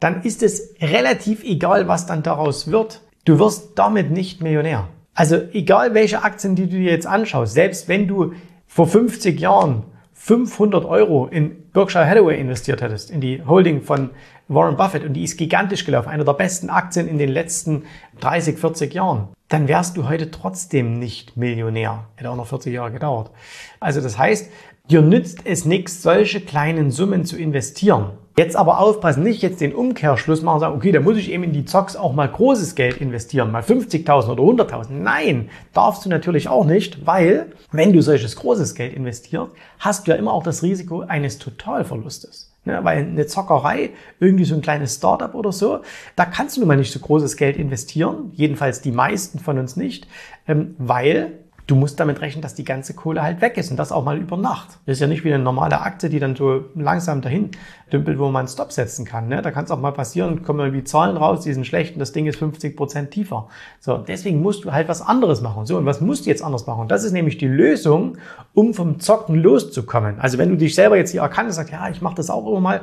dann 0.00 0.20
ist 0.20 0.42
es 0.42 0.74
relativ 0.82 1.44
egal, 1.44 1.88
was 1.88 2.04
dann 2.04 2.22
daraus 2.22 2.70
wird. 2.70 3.00
Du 3.24 3.38
wirst 3.38 3.78
damit 3.78 4.10
nicht 4.10 4.42
Millionär. 4.42 4.88
Also 5.14 5.36
egal 5.54 5.94
welche 5.94 6.24
Aktien, 6.24 6.56
die 6.56 6.64
du 6.64 6.76
dir 6.76 6.90
jetzt 6.90 7.06
anschaust, 7.06 7.54
selbst 7.54 7.88
wenn 7.88 8.06
du 8.06 8.34
vor 8.66 8.86
50 8.86 9.40
Jahren 9.40 9.84
500 10.26 10.84
Euro 10.86 11.28
in 11.28 11.70
Berkshire 11.70 12.04
Hathaway 12.04 12.40
investiert 12.40 12.82
hättest, 12.82 13.12
in 13.12 13.20
die 13.20 13.44
Holding 13.46 13.80
von 13.80 14.10
Warren 14.48 14.76
Buffett 14.76 15.04
und 15.04 15.12
die 15.12 15.22
ist 15.22 15.36
gigantisch 15.36 15.84
gelaufen, 15.84 16.08
eine 16.08 16.24
der 16.24 16.32
besten 16.32 16.68
Aktien 16.68 17.06
in 17.06 17.16
den 17.16 17.28
letzten 17.28 17.84
30, 18.18 18.58
40 18.58 18.92
Jahren, 18.92 19.28
dann 19.46 19.68
wärst 19.68 19.96
du 19.96 20.08
heute 20.08 20.32
trotzdem 20.32 20.98
nicht 20.98 21.36
Millionär. 21.36 22.08
Hätte 22.16 22.30
auch 22.30 22.34
noch 22.34 22.48
40 22.48 22.74
Jahre 22.74 22.90
gedauert. 22.90 23.30
Also 23.78 24.00
das 24.00 24.18
heißt, 24.18 24.50
dir 24.90 25.00
nützt 25.00 25.42
es 25.44 25.64
nichts, 25.64 26.02
solche 26.02 26.40
kleinen 26.40 26.90
Summen 26.90 27.24
zu 27.24 27.36
investieren. 27.36 28.10
Jetzt 28.38 28.54
aber 28.54 28.80
aufpassen, 28.80 29.22
nicht 29.22 29.40
jetzt 29.40 29.62
den 29.62 29.74
Umkehrschluss 29.74 30.42
machen 30.42 30.56
und 30.56 30.60
sagen, 30.60 30.76
okay, 30.76 30.92
da 30.92 31.00
muss 31.00 31.16
ich 31.16 31.32
eben 31.32 31.42
in 31.42 31.54
die 31.54 31.64
Zocks 31.64 31.96
auch 31.96 32.12
mal 32.12 32.28
großes 32.28 32.74
Geld 32.74 32.98
investieren, 32.98 33.50
mal 33.50 33.62
50.000 33.62 34.28
oder 34.28 34.42
100.000. 34.64 34.90
Nein, 34.90 35.48
darfst 35.72 36.04
du 36.04 36.10
natürlich 36.10 36.46
auch 36.48 36.66
nicht, 36.66 37.06
weil 37.06 37.52
wenn 37.72 37.94
du 37.94 38.02
solches 38.02 38.36
großes 38.36 38.74
Geld 38.74 38.92
investierst, 38.92 39.52
hast 39.78 40.06
du 40.06 40.10
ja 40.10 40.18
immer 40.18 40.34
auch 40.34 40.42
das 40.42 40.62
Risiko 40.62 41.00
eines 41.00 41.38
Totalverlustes. 41.38 42.52
Ja, 42.66 42.84
weil 42.84 42.98
eine 42.98 43.26
Zockerei, 43.26 43.90
irgendwie 44.20 44.44
so 44.44 44.54
ein 44.54 44.60
kleines 44.60 44.96
Startup 44.96 45.34
oder 45.34 45.52
so, 45.52 45.80
da 46.14 46.26
kannst 46.26 46.56
du 46.56 46.60
nun 46.60 46.68
mal 46.68 46.76
nicht 46.76 46.92
so 46.92 46.98
großes 46.98 47.36
Geld 47.38 47.56
investieren, 47.56 48.32
jedenfalls 48.34 48.82
die 48.82 48.90
meisten 48.90 49.38
von 49.38 49.58
uns 49.58 49.76
nicht, 49.76 50.08
ähm, 50.46 50.74
weil 50.76 51.45
du 51.66 51.74
musst 51.74 51.98
damit 51.98 52.20
rechnen, 52.20 52.42
dass 52.42 52.54
die 52.54 52.64
ganze 52.64 52.94
Kohle 52.94 53.22
halt 53.22 53.40
weg 53.40 53.56
ist 53.56 53.70
und 53.70 53.76
das 53.76 53.90
auch 53.90 54.04
mal 54.04 54.18
über 54.18 54.36
Nacht. 54.36 54.78
Das 54.86 54.94
ist 54.94 55.00
ja 55.00 55.06
nicht 55.06 55.24
wie 55.24 55.34
eine 55.34 55.42
normale 55.42 55.80
Aktie, 55.80 56.08
die 56.08 56.20
dann 56.20 56.36
so 56.36 56.64
langsam 56.76 57.22
dahin 57.22 57.50
dümpelt, 57.92 58.18
wo 58.18 58.26
man 58.26 58.40
einen 58.40 58.48
Stop 58.48 58.72
setzen 58.72 59.04
kann. 59.04 59.28
Ne? 59.28 59.42
Da 59.42 59.50
kann 59.50 59.64
es 59.64 59.70
auch 59.70 59.80
mal 59.80 59.92
passieren, 59.92 60.42
kommen 60.42 60.60
irgendwie 60.60 60.84
Zahlen 60.84 61.16
raus, 61.16 61.42
die 61.42 61.52
sind 61.52 61.66
schlecht 61.66 61.94
und 61.94 62.00
das 62.00 62.12
Ding 62.12 62.26
ist 62.26 62.38
50 62.38 62.76
Prozent 62.76 63.10
tiefer. 63.10 63.48
So, 63.80 63.98
deswegen 63.98 64.42
musst 64.42 64.64
du 64.64 64.72
halt 64.72 64.88
was 64.88 65.02
anderes 65.02 65.40
machen. 65.40 65.66
So, 65.66 65.76
und 65.76 65.86
was 65.86 66.00
musst 66.00 66.26
du 66.26 66.30
jetzt 66.30 66.42
anders 66.42 66.66
machen? 66.66 66.82
Und 66.82 66.90
das 66.90 67.04
ist 67.04 67.12
nämlich 67.12 67.38
die 67.38 67.48
Lösung, 67.48 68.18
um 68.54 68.72
vom 68.72 69.00
Zocken 69.00 69.36
loszukommen. 69.36 70.20
Also 70.20 70.38
wenn 70.38 70.50
du 70.50 70.56
dich 70.56 70.74
selber 70.74 70.96
jetzt 70.96 71.10
hier 71.10 71.22
erkannt 71.22 71.48
und 71.48 71.52
sagst, 71.52 71.72
ja, 71.72 71.88
ich 71.88 72.00
mache 72.00 72.16
das 72.16 72.30
auch 72.30 72.46
immer 72.46 72.60
mal, 72.60 72.80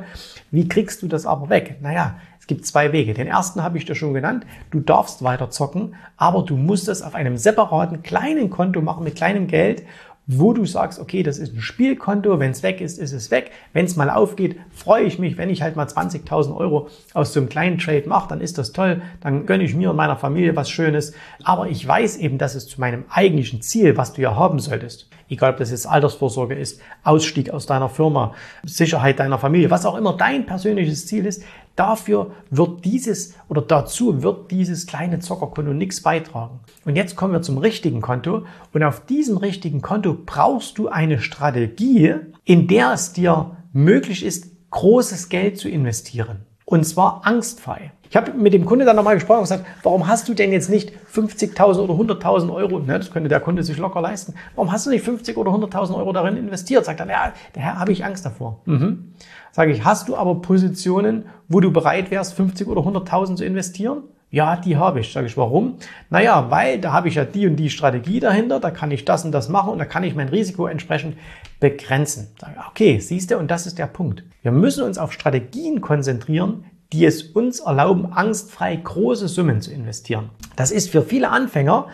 wie 0.50 0.68
kriegst 0.68 1.02
du 1.02 1.08
das 1.08 1.26
aber 1.26 1.48
weg? 1.48 1.78
Naja, 1.80 2.16
Es 2.44 2.48
gibt 2.48 2.66
zwei 2.66 2.92
Wege. 2.92 3.14
Den 3.14 3.26
ersten 3.26 3.62
habe 3.62 3.78
ich 3.78 3.86
dir 3.86 3.94
schon 3.94 4.12
genannt. 4.12 4.44
Du 4.70 4.78
darfst 4.78 5.24
weiter 5.24 5.48
zocken, 5.48 5.94
aber 6.18 6.42
du 6.42 6.58
musst 6.58 6.88
es 6.88 7.00
auf 7.00 7.14
einem 7.14 7.38
separaten 7.38 8.02
kleinen 8.02 8.50
Konto 8.50 8.82
machen 8.82 9.02
mit 9.02 9.16
kleinem 9.16 9.46
Geld 9.46 9.82
wo 10.26 10.54
du 10.54 10.64
sagst, 10.64 10.98
okay, 10.98 11.22
das 11.22 11.36
ist 11.36 11.54
ein 11.54 11.60
Spielkonto, 11.60 12.38
wenn 12.38 12.52
es 12.52 12.62
weg 12.62 12.80
ist, 12.80 12.98
ist 12.98 13.12
es 13.12 13.30
weg. 13.30 13.50
Wenn 13.74 13.84
es 13.84 13.96
mal 13.96 14.08
aufgeht, 14.08 14.56
freue 14.70 15.04
ich 15.04 15.18
mich, 15.18 15.36
wenn 15.36 15.50
ich 15.50 15.60
halt 15.60 15.76
mal 15.76 15.86
20.000 15.86 16.56
Euro 16.56 16.88
aus 17.12 17.34
so 17.34 17.40
einem 17.40 17.50
kleinen 17.50 17.78
Trade 17.78 18.08
mache, 18.08 18.28
dann 18.30 18.40
ist 18.40 18.56
das 18.56 18.72
toll, 18.72 19.02
dann 19.20 19.44
gönne 19.44 19.64
ich 19.64 19.74
mir 19.74 19.90
und 19.90 19.96
meiner 19.96 20.16
Familie 20.16 20.56
was 20.56 20.70
Schönes. 20.70 21.12
Aber 21.42 21.68
ich 21.68 21.86
weiß 21.86 22.16
eben, 22.18 22.38
dass 22.38 22.54
es 22.54 22.66
zu 22.66 22.80
meinem 22.80 23.04
eigentlichen 23.10 23.60
Ziel, 23.60 23.98
was 23.98 24.14
du 24.14 24.22
ja 24.22 24.34
haben 24.34 24.60
solltest, 24.60 25.10
egal 25.28 25.52
ob 25.52 25.58
das 25.58 25.70
jetzt 25.70 25.86
Altersvorsorge 25.86 26.54
ist, 26.54 26.80
Ausstieg 27.02 27.50
aus 27.50 27.66
deiner 27.66 27.88
Firma, 27.88 28.34
Sicherheit 28.64 29.18
deiner 29.18 29.38
Familie, 29.38 29.70
was 29.70 29.86
auch 29.86 29.96
immer 29.96 30.16
dein 30.16 30.46
persönliches 30.46 31.06
Ziel 31.06 31.26
ist, 31.26 31.42
Dafür 31.76 32.30
wird 32.50 32.84
dieses 32.84 33.34
oder 33.48 33.60
dazu 33.60 34.22
wird 34.22 34.50
dieses 34.52 34.86
kleine 34.86 35.18
Zockerkonto 35.18 35.72
nichts 35.72 36.02
beitragen. 36.02 36.60
Und 36.84 36.94
jetzt 36.94 37.16
kommen 37.16 37.32
wir 37.32 37.42
zum 37.42 37.58
richtigen 37.58 38.00
Konto. 38.00 38.44
Und 38.72 38.82
auf 38.84 39.04
diesem 39.06 39.38
richtigen 39.38 39.82
Konto 39.82 40.16
brauchst 40.24 40.78
du 40.78 40.88
eine 40.88 41.18
Strategie, 41.18 42.14
in 42.44 42.68
der 42.68 42.92
es 42.92 43.12
dir 43.12 43.56
möglich 43.72 44.24
ist, 44.24 44.52
großes 44.70 45.28
Geld 45.28 45.58
zu 45.58 45.68
investieren. 45.68 46.46
Und 46.64 46.84
zwar 46.84 47.26
angstfrei. 47.26 47.92
Ich 48.14 48.16
habe 48.16 48.32
mit 48.32 48.54
dem 48.54 48.64
Kunde 48.64 48.84
dann 48.84 48.94
nochmal 48.94 49.16
gesprochen 49.16 49.38
und 49.38 49.42
gesagt, 49.42 49.66
warum 49.82 50.06
hast 50.06 50.28
du 50.28 50.34
denn 50.34 50.52
jetzt 50.52 50.70
nicht 50.70 50.92
50.000 51.12 51.80
oder 51.80 51.94
100.000 51.94 52.54
Euro, 52.54 52.78
ne, 52.78 52.96
das 52.96 53.10
könnte 53.10 53.28
der 53.28 53.40
Kunde 53.40 53.64
sich 53.64 53.76
locker 53.76 54.00
leisten, 54.00 54.34
warum 54.54 54.70
hast 54.70 54.86
du 54.86 54.90
nicht 54.90 55.04
50 55.04 55.36
oder 55.36 55.50
100.000 55.50 55.96
Euro 55.96 56.12
darin 56.12 56.36
investiert? 56.36 56.84
Sagt 56.84 57.00
er, 57.00 57.08
ja, 57.08 57.32
daher 57.54 57.80
habe 57.80 57.90
ich 57.90 58.04
Angst 58.04 58.24
davor. 58.24 58.60
Mhm. 58.66 59.14
Sage 59.50 59.72
ich, 59.72 59.84
hast 59.84 60.08
du 60.08 60.14
aber 60.14 60.36
Positionen, 60.36 61.24
wo 61.48 61.58
du 61.58 61.72
bereit 61.72 62.12
wärst, 62.12 62.34
50 62.34 62.68
oder 62.68 62.82
100.000 62.82 63.34
zu 63.34 63.44
investieren? 63.44 64.04
Ja, 64.30 64.54
die 64.58 64.76
habe 64.76 65.00
ich. 65.00 65.12
Sage 65.12 65.26
ich, 65.26 65.36
warum? 65.36 65.78
Naja, 66.08 66.46
weil 66.50 66.78
da 66.78 66.92
habe 66.92 67.08
ich 67.08 67.16
ja 67.16 67.24
die 67.24 67.48
und 67.48 67.56
die 67.56 67.68
Strategie 67.68 68.20
dahinter, 68.20 68.60
da 68.60 68.70
kann 68.70 68.92
ich 68.92 69.04
das 69.04 69.24
und 69.24 69.32
das 69.32 69.48
machen 69.48 69.72
und 69.72 69.78
da 69.78 69.86
kann 69.86 70.04
ich 70.04 70.14
mein 70.14 70.28
Risiko 70.28 70.68
entsprechend 70.68 71.16
begrenzen. 71.58 72.28
Sage, 72.40 72.54
okay, 72.70 73.00
siehst 73.00 73.32
du, 73.32 73.38
und 73.38 73.50
das 73.50 73.66
ist 73.66 73.80
der 73.80 73.88
Punkt. 73.88 74.22
Wir 74.42 74.52
müssen 74.52 74.84
uns 74.84 74.98
auf 74.98 75.12
Strategien 75.12 75.80
konzentrieren, 75.80 76.64
die 76.94 77.04
es 77.04 77.22
uns 77.22 77.58
erlauben, 77.58 78.12
angstfrei 78.12 78.76
große 78.76 79.26
Summen 79.26 79.60
zu 79.60 79.72
investieren. 79.72 80.30
Das 80.54 80.70
ist 80.70 80.90
für 80.90 81.02
viele 81.02 81.28
Anfänger 81.28 81.88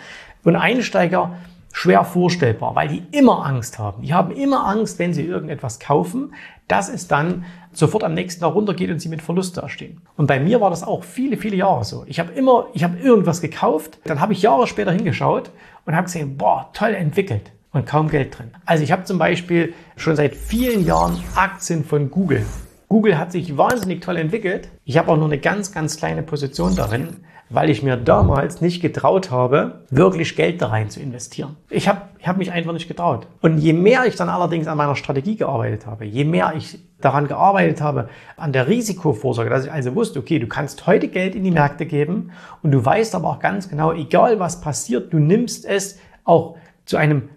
und 0.45 0.57
Einsteiger 0.57 1.37
schwer 1.73 2.04
vorstellbar, 2.04 2.75
weil 2.75 2.88
die 2.88 3.02
immer 3.12 3.47
Angst 3.47 3.78
haben. 3.78 4.02
Die 4.02 4.12
haben 4.12 4.30
immer 4.33 4.66
Angst, 4.66 4.99
wenn 4.99 5.14
sie 5.14 5.25
irgendetwas 5.25 5.80
kaufen, 5.80 6.35
dass 6.69 6.90
es 6.90 7.09
dann 7.09 7.47
sofort 7.73 8.04
am 8.04 8.12
nächsten 8.12 8.42
Tag 8.42 8.54
runtergeht 8.54 8.90
und 8.90 9.00
sie 9.00 9.09
mit 9.09 9.23
Verluste 9.23 9.62
erstehen. 9.62 10.02
Und 10.16 10.26
bei 10.26 10.38
mir 10.38 10.61
war 10.61 10.69
das 10.69 10.83
auch 10.83 11.02
viele, 11.02 11.38
viele 11.38 11.57
Jahre 11.57 11.85
so. 11.85 12.04
Ich 12.07 12.21
habe 12.21 12.33
immer, 12.33 12.66
ich 12.75 12.85
habe 12.85 12.99
irgendwas 12.99 13.40
gekauft, 13.40 14.00
dann 14.04 14.21
habe 14.21 14.35
ich 14.35 14.42
Jahre 14.42 14.66
später 14.66 14.92
hingeschaut 14.92 15.50
und 15.87 15.95
habe 15.95 16.04
gesehen, 16.04 16.37
boah, 16.37 16.69
toll 16.75 16.95
entwickelt 16.95 17.52
und 17.73 17.87
kaum 17.87 18.11
Geld 18.11 18.38
drin. 18.38 18.50
Also 18.66 18.85
ich 18.85 18.92
habe 18.92 19.04
zum 19.04 19.19
Beispiel 19.19 19.73
schon 19.97 20.16
seit 20.16 20.35
vielen 20.35 20.85
Jahren 20.85 21.19
Aktien 21.37 21.85
von 21.85 22.11
Google. 22.11 22.45
Google 22.90 23.16
hat 23.16 23.30
sich 23.30 23.56
wahnsinnig 23.56 24.00
toll 24.00 24.16
entwickelt. 24.16 24.68
Ich 24.85 24.99
habe 24.99 25.12
auch 25.12 25.16
nur 25.16 25.26
eine 25.26 25.38
ganz, 25.38 25.70
ganz 25.70 25.97
kleine 25.97 26.25
Position 26.25 26.75
darin, 26.75 27.18
weil 27.49 27.70
ich 27.70 27.85
mir 27.85 27.97
damals 27.97 28.61
nicht 28.61 28.82
getraut 28.82 29.30
habe, 29.30 29.85
wirklich 29.90 30.35
Geld 30.35 30.61
da 30.61 30.66
rein 30.66 30.90
zu 30.90 30.99
investieren. 30.99 31.56
Ich 31.68 31.87
habe 31.87 32.02
ich 32.18 32.26
hab 32.26 32.37
mich 32.37 32.50
einfach 32.50 32.73
nicht 32.73 32.88
getraut. 32.88 33.28
Und 33.42 33.59
je 33.59 33.75
mehr 33.75 34.06
ich 34.06 34.16
dann 34.16 34.28
allerdings 34.28 34.66
an 34.66 34.76
meiner 34.76 34.97
Strategie 34.97 35.37
gearbeitet 35.37 35.87
habe, 35.87 36.04
je 36.04 36.25
mehr 36.25 36.52
ich 36.56 36.80
daran 37.00 37.28
gearbeitet 37.28 37.80
habe, 37.80 38.09
an 38.37 38.52
der 38.52 38.66
Risikovorsorge, 38.66 39.50
dass 39.50 39.66
ich 39.66 39.73
also 39.73 39.94
wusste, 39.94 40.18
okay, 40.18 40.40
du 40.40 40.49
kannst 40.49 40.88
heute 40.88 41.06
Geld 41.06 41.37
in 41.37 41.44
die 41.44 41.52
Märkte 41.52 41.87
geben 41.87 42.32
und 42.64 42.73
du 42.73 42.85
weißt 42.85 43.14
aber 43.14 43.28
auch 43.28 43.38
ganz 43.38 43.68
genau, 43.68 43.92
egal 43.92 44.40
was 44.40 44.61
passiert, 44.61 45.12
du 45.12 45.20
nimmst 45.20 45.64
es 45.64 46.00
auch 46.25 46.56
zu 46.87 46.97
einem 46.97 47.28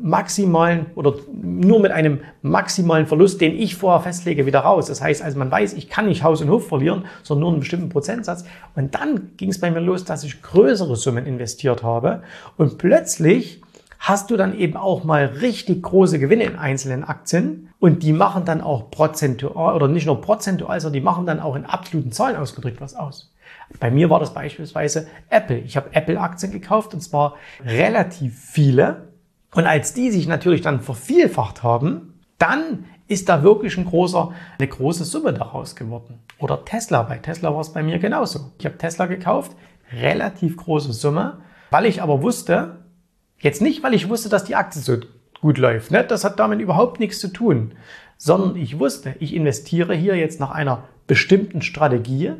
maximalen 0.00 0.86
oder 0.94 1.14
nur 1.32 1.80
mit 1.80 1.92
einem 1.92 2.20
maximalen 2.42 3.06
Verlust, 3.06 3.40
den 3.40 3.54
ich 3.54 3.74
vorher 3.74 4.02
festlege, 4.02 4.44
wieder 4.44 4.60
raus. 4.60 4.86
Das 4.86 5.00
heißt 5.00 5.22
also, 5.22 5.38
man 5.38 5.50
weiß, 5.50 5.72
ich 5.74 5.88
kann 5.88 6.06
nicht 6.06 6.22
Haus 6.22 6.42
und 6.42 6.50
Hof 6.50 6.68
verlieren, 6.68 7.06
sondern 7.22 7.40
nur 7.40 7.50
einen 7.52 7.60
bestimmten 7.60 7.88
Prozentsatz. 7.88 8.44
Und 8.74 8.94
dann 8.94 9.30
ging 9.38 9.48
es 9.48 9.60
bei 9.60 9.70
mir 9.70 9.80
los, 9.80 10.04
dass 10.04 10.24
ich 10.24 10.42
größere 10.42 10.96
Summen 10.96 11.24
investiert 11.26 11.82
habe 11.82 12.22
und 12.58 12.76
plötzlich 12.76 13.62
hast 13.98 14.30
du 14.30 14.36
dann 14.36 14.58
eben 14.58 14.76
auch 14.76 15.04
mal 15.04 15.26
richtig 15.26 15.82
große 15.82 16.18
Gewinne 16.18 16.44
in 16.44 16.56
einzelnen 16.56 17.04
Aktien 17.04 17.68
und 17.78 18.02
die 18.02 18.12
machen 18.12 18.44
dann 18.44 18.60
auch 18.60 18.90
prozentual 18.90 19.76
oder 19.76 19.86
nicht 19.86 20.06
nur 20.06 20.20
prozentual, 20.20 20.80
sondern 20.80 20.94
die 20.94 21.04
machen 21.04 21.24
dann 21.24 21.40
auch 21.40 21.54
in 21.54 21.64
absoluten 21.64 22.10
Zahlen 22.10 22.36
ausgedrückt 22.36 22.80
was 22.80 22.96
aus. 22.96 23.32
Bei 23.78 23.90
mir 23.90 24.10
war 24.10 24.18
das 24.18 24.34
beispielsweise 24.34 25.06
Apple. 25.30 25.58
Ich 25.58 25.76
habe 25.76 25.94
Apple-Aktien 25.94 26.52
gekauft 26.52 26.94
und 26.94 27.00
zwar 27.00 27.36
relativ 27.64 28.38
viele 28.38 29.11
und 29.54 29.66
als 29.66 29.94
die 29.94 30.10
sich 30.10 30.26
natürlich 30.26 30.62
dann 30.62 30.80
vervielfacht 30.80 31.62
haben, 31.62 32.20
dann 32.38 32.86
ist 33.06 33.28
da 33.28 33.42
wirklich 33.42 33.76
ein 33.76 33.84
großer, 33.84 34.32
eine 34.58 34.68
große 34.68 35.04
Summe 35.04 35.32
daraus 35.32 35.76
geworden. 35.76 36.20
Oder 36.38 36.64
Tesla. 36.64 37.02
Bei 37.02 37.18
Tesla 37.18 37.52
war 37.52 37.60
es 37.60 37.72
bei 37.72 37.82
mir 37.82 37.98
genauso. 37.98 38.52
Ich 38.58 38.64
habe 38.64 38.78
Tesla 38.78 39.06
gekauft, 39.06 39.52
relativ 39.92 40.56
große 40.56 40.92
Summe, 40.92 41.38
weil 41.70 41.86
ich 41.86 42.02
aber 42.02 42.22
wusste, 42.22 42.78
jetzt 43.38 43.60
nicht, 43.60 43.82
weil 43.82 43.94
ich 43.94 44.08
wusste, 44.08 44.28
dass 44.28 44.44
die 44.44 44.56
Aktie 44.56 44.80
so 44.80 44.96
gut 45.40 45.58
läuft. 45.58 45.90
Ne? 45.90 46.02
Das 46.04 46.24
hat 46.24 46.38
damit 46.38 46.60
überhaupt 46.60 47.00
nichts 47.00 47.20
zu 47.20 47.28
tun. 47.28 47.72
Sondern 48.16 48.56
ich 48.56 48.78
wusste, 48.78 49.14
ich 49.18 49.34
investiere 49.34 49.94
hier 49.94 50.16
jetzt 50.16 50.40
nach 50.40 50.50
einer 50.50 50.84
bestimmten 51.06 51.60
Strategie 51.60 52.32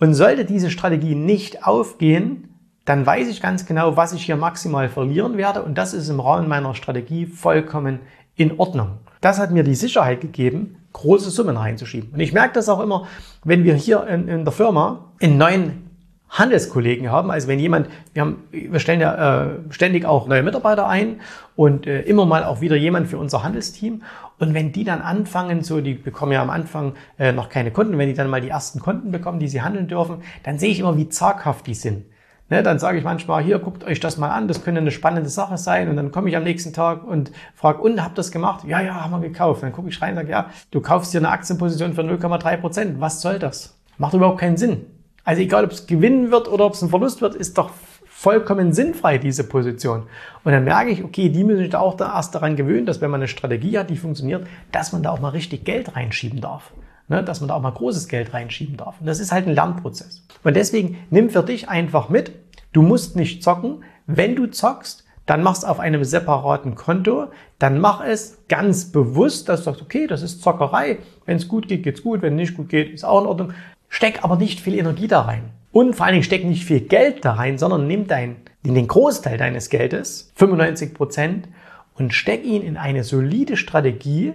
und 0.00 0.14
sollte 0.14 0.44
diese 0.44 0.70
Strategie 0.70 1.14
nicht 1.14 1.66
aufgehen, 1.66 2.55
dann 2.86 3.04
weiß 3.04 3.28
ich 3.28 3.42
ganz 3.42 3.66
genau, 3.66 3.96
was 3.96 4.12
ich 4.14 4.24
hier 4.24 4.36
maximal 4.36 4.88
verlieren 4.88 5.36
werde 5.36 5.62
und 5.62 5.76
das 5.76 5.92
ist 5.92 6.08
im 6.08 6.20
Rahmen 6.20 6.48
meiner 6.48 6.74
Strategie 6.74 7.26
vollkommen 7.26 7.98
in 8.36 8.58
Ordnung. 8.58 8.98
Das 9.20 9.38
hat 9.38 9.50
mir 9.50 9.64
die 9.64 9.74
Sicherheit 9.74 10.20
gegeben, 10.20 10.76
große 10.92 11.30
Summen 11.30 11.56
reinzuschieben. 11.56 12.10
Und 12.12 12.20
ich 12.20 12.32
merke 12.32 12.54
das 12.54 12.68
auch 12.68 12.80
immer, 12.80 13.06
wenn 13.44 13.64
wir 13.64 13.74
hier 13.74 14.06
in, 14.06 14.28
in 14.28 14.44
der 14.44 14.52
Firma 14.52 15.10
einen 15.20 15.36
neuen 15.36 15.90
Handelskollegen 16.28 17.10
haben. 17.10 17.30
Also 17.30 17.48
wenn 17.48 17.58
jemand, 17.58 17.88
wir, 18.12 18.22
haben, 18.22 18.44
wir 18.50 18.78
stellen 18.78 19.00
ja 19.00 19.44
äh, 19.44 19.48
ständig 19.70 20.04
auch 20.04 20.28
neue 20.28 20.42
Mitarbeiter 20.42 20.86
ein 20.86 21.20
und 21.54 21.86
äh, 21.86 22.02
immer 22.02 22.24
mal 22.26 22.44
auch 22.44 22.60
wieder 22.60 22.76
jemand 22.76 23.08
für 23.08 23.18
unser 23.18 23.42
Handelsteam. 23.42 24.02
Und 24.38 24.54
wenn 24.54 24.72
die 24.72 24.84
dann 24.84 25.00
anfangen, 25.00 25.62
so 25.62 25.80
die 25.80 25.94
bekommen 25.94 26.32
ja 26.32 26.42
am 26.42 26.50
Anfang 26.50 26.94
äh, 27.18 27.32
noch 27.32 27.48
keine 27.48 27.70
Kunden, 27.70 27.98
wenn 27.98 28.08
die 28.08 28.14
dann 28.14 28.30
mal 28.30 28.40
die 28.40 28.50
ersten 28.50 28.80
Kunden 28.80 29.10
bekommen, 29.10 29.38
die 29.38 29.48
sie 29.48 29.62
handeln 29.62 29.88
dürfen, 29.88 30.18
dann 30.42 30.58
sehe 30.58 30.70
ich 30.70 30.80
immer, 30.80 30.96
wie 30.96 31.08
zaghaft 31.08 31.66
die 31.66 31.74
sind. 31.74 32.04
Ne, 32.48 32.62
dann 32.62 32.78
sage 32.78 32.98
ich 32.98 33.02
manchmal, 33.02 33.42
hier, 33.42 33.58
guckt 33.58 33.82
euch 33.82 33.98
das 33.98 34.18
mal 34.18 34.30
an, 34.30 34.46
das 34.46 34.62
könnte 34.62 34.80
eine 34.80 34.92
spannende 34.92 35.28
Sache 35.28 35.58
sein. 35.58 35.88
Und 35.88 35.96
dann 35.96 36.12
komme 36.12 36.28
ich 36.28 36.36
am 36.36 36.44
nächsten 36.44 36.72
Tag 36.72 37.02
und 37.02 37.32
frage, 37.56 37.82
und 37.82 38.02
habt 38.02 38.16
das 38.18 38.30
gemacht? 38.30 38.64
Ja, 38.64 38.80
ja, 38.80 39.02
haben 39.02 39.20
wir 39.20 39.28
gekauft. 39.28 39.64
Dann 39.64 39.72
gucke 39.72 39.88
ich 39.88 40.00
rein 40.00 40.10
und 40.10 40.16
sage, 40.16 40.30
ja, 40.30 40.50
du 40.70 40.80
kaufst 40.80 41.12
dir 41.12 41.18
eine 41.18 41.30
Aktienposition 41.30 41.94
für 41.94 42.02
0,3 42.02 42.56
Prozent. 42.58 43.00
Was 43.00 43.20
soll 43.20 43.40
das? 43.40 43.76
Macht 43.98 44.14
überhaupt 44.14 44.38
keinen 44.38 44.56
Sinn. 44.56 44.86
Also 45.24 45.42
egal, 45.42 45.64
ob 45.64 45.72
es 45.72 45.88
gewinnen 45.88 46.30
wird 46.30 46.46
oder 46.46 46.66
ob 46.66 46.74
es 46.74 46.82
ein 46.82 46.88
Verlust 46.88 47.20
wird, 47.20 47.34
ist 47.34 47.58
doch 47.58 47.70
vollkommen 48.06 48.72
sinnfrei, 48.72 49.18
diese 49.18 49.42
Position. 49.42 50.04
Und 50.44 50.52
dann 50.52 50.62
merke 50.62 50.90
ich, 50.90 51.02
okay, 51.02 51.30
die 51.30 51.42
müssen 51.42 51.58
sich 51.58 51.70
da 51.70 51.80
auch 51.80 52.00
erst 52.00 52.34
daran 52.36 52.54
gewöhnen, 52.54 52.86
dass 52.86 53.00
wenn 53.00 53.10
man 53.10 53.20
eine 53.20 53.28
Strategie 53.28 53.76
hat, 53.76 53.90
die 53.90 53.96
funktioniert, 53.96 54.46
dass 54.70 54.92
man 54.92 55.02
da 55.02 55.10
auch 55.10 55.20
mal 55.20 55.30
richtig 55.30 55.64
Geld 55.64 55.96
reinschieben 55.96 56.40
darf 56.40 56.72
ne, 57.08 57.22
dass 57.22 57.40
man 57.40 57.48
da 57.48 57.54
auch 57.54 57.62
mal 57.62 57.70
großes 57.70 58.08
Geld 58.08 58.32
reinschieben 58.32 58.76
darf. 58.76 59.00
Und 59.00 59.06
das 59.06 59.20
ist 59.20 59.32
halt 59.32 59.46
ein 59.46 59.54
Lernprozess. 59.54 60.26
Und 60.44 60.56
deswegen 60.56 60.98
nimm 61.10 61.30
für 61.30 61.42
dich 61.42 61.68
einfach 61.68 62.08
mit, 62.08 62.32
du 62.72 62.82
musst 62.82 63.16
nicht 63.16 63.42
zocken. 63.42 63.84
Wenn 64.06 64.36
du 64.36 64.46
zockst, 64.46 65.04
dann 65.26 65.42
machst 65.42 65.66
auf 65.66 65.80
einem 65.80 66.04
separaten 66.04 66.76
Konto, 66.76 67.26
dann 67.58 67.80
mach 67.80 68.04
es 68.04 68.38
ganz 68.48 68.92
bewusst, 68.92 69.48
dass 69.48 69.60
du 69.60 69.64
sagst, 69.64 69.82
okay, 69.82 70.06
das 70.06 70.22
ist 70.22 70.40
Zockerei. 70.40 70.98
Wenn 71.24 71.36
es 71.36 71.48
gut 71.48 71.66
geht, 71.66 71.82
geht's 71.82 72.02
gut. 72.02 72.22
Wenn 72.22 72.36
nicht 72.36 72.56
gut 72.56 72.68
geht, 72.68 72.92
ist 72.92 73.04
auch 73.04 73.20
in 73.20 73.26
Ordnung. 73.26 73.52
Steck 73.88 74.22
aber 74.22 74.36
nicht 74.36 74.60
viel 74.60 74.78
Energie 74.78 75.08
da 75.08 75.22
rein. 75.22 75.50
Und 75.72 75.94
vor 75.94 76.06
allen 76.06 76.14
Dingen 76.14 76.24
steck 76.24 76.44
nicht 76.44 76.64
viel 76.64 76.80
Geld 76.80 77.24
da 77.24 77.32
rein, 77.32 77.58
sondern 77.58 77.86
nimm 77.86 78.06
dein, 78.06 78.36
den 78.62 78.86
Großteil 78.86 79.36
deines 79.36 79.68
Geldes, 79.68 80.32
95 80.36 80.94
Prozent, 80.94 81.48
und 81.94 82.14
steck 82.14 82.44
ihn 82.44 82.62
in 82.62 82.76
eine 82.76 83.04
solide 83.04 83.56
Strategie, 83.56 84.32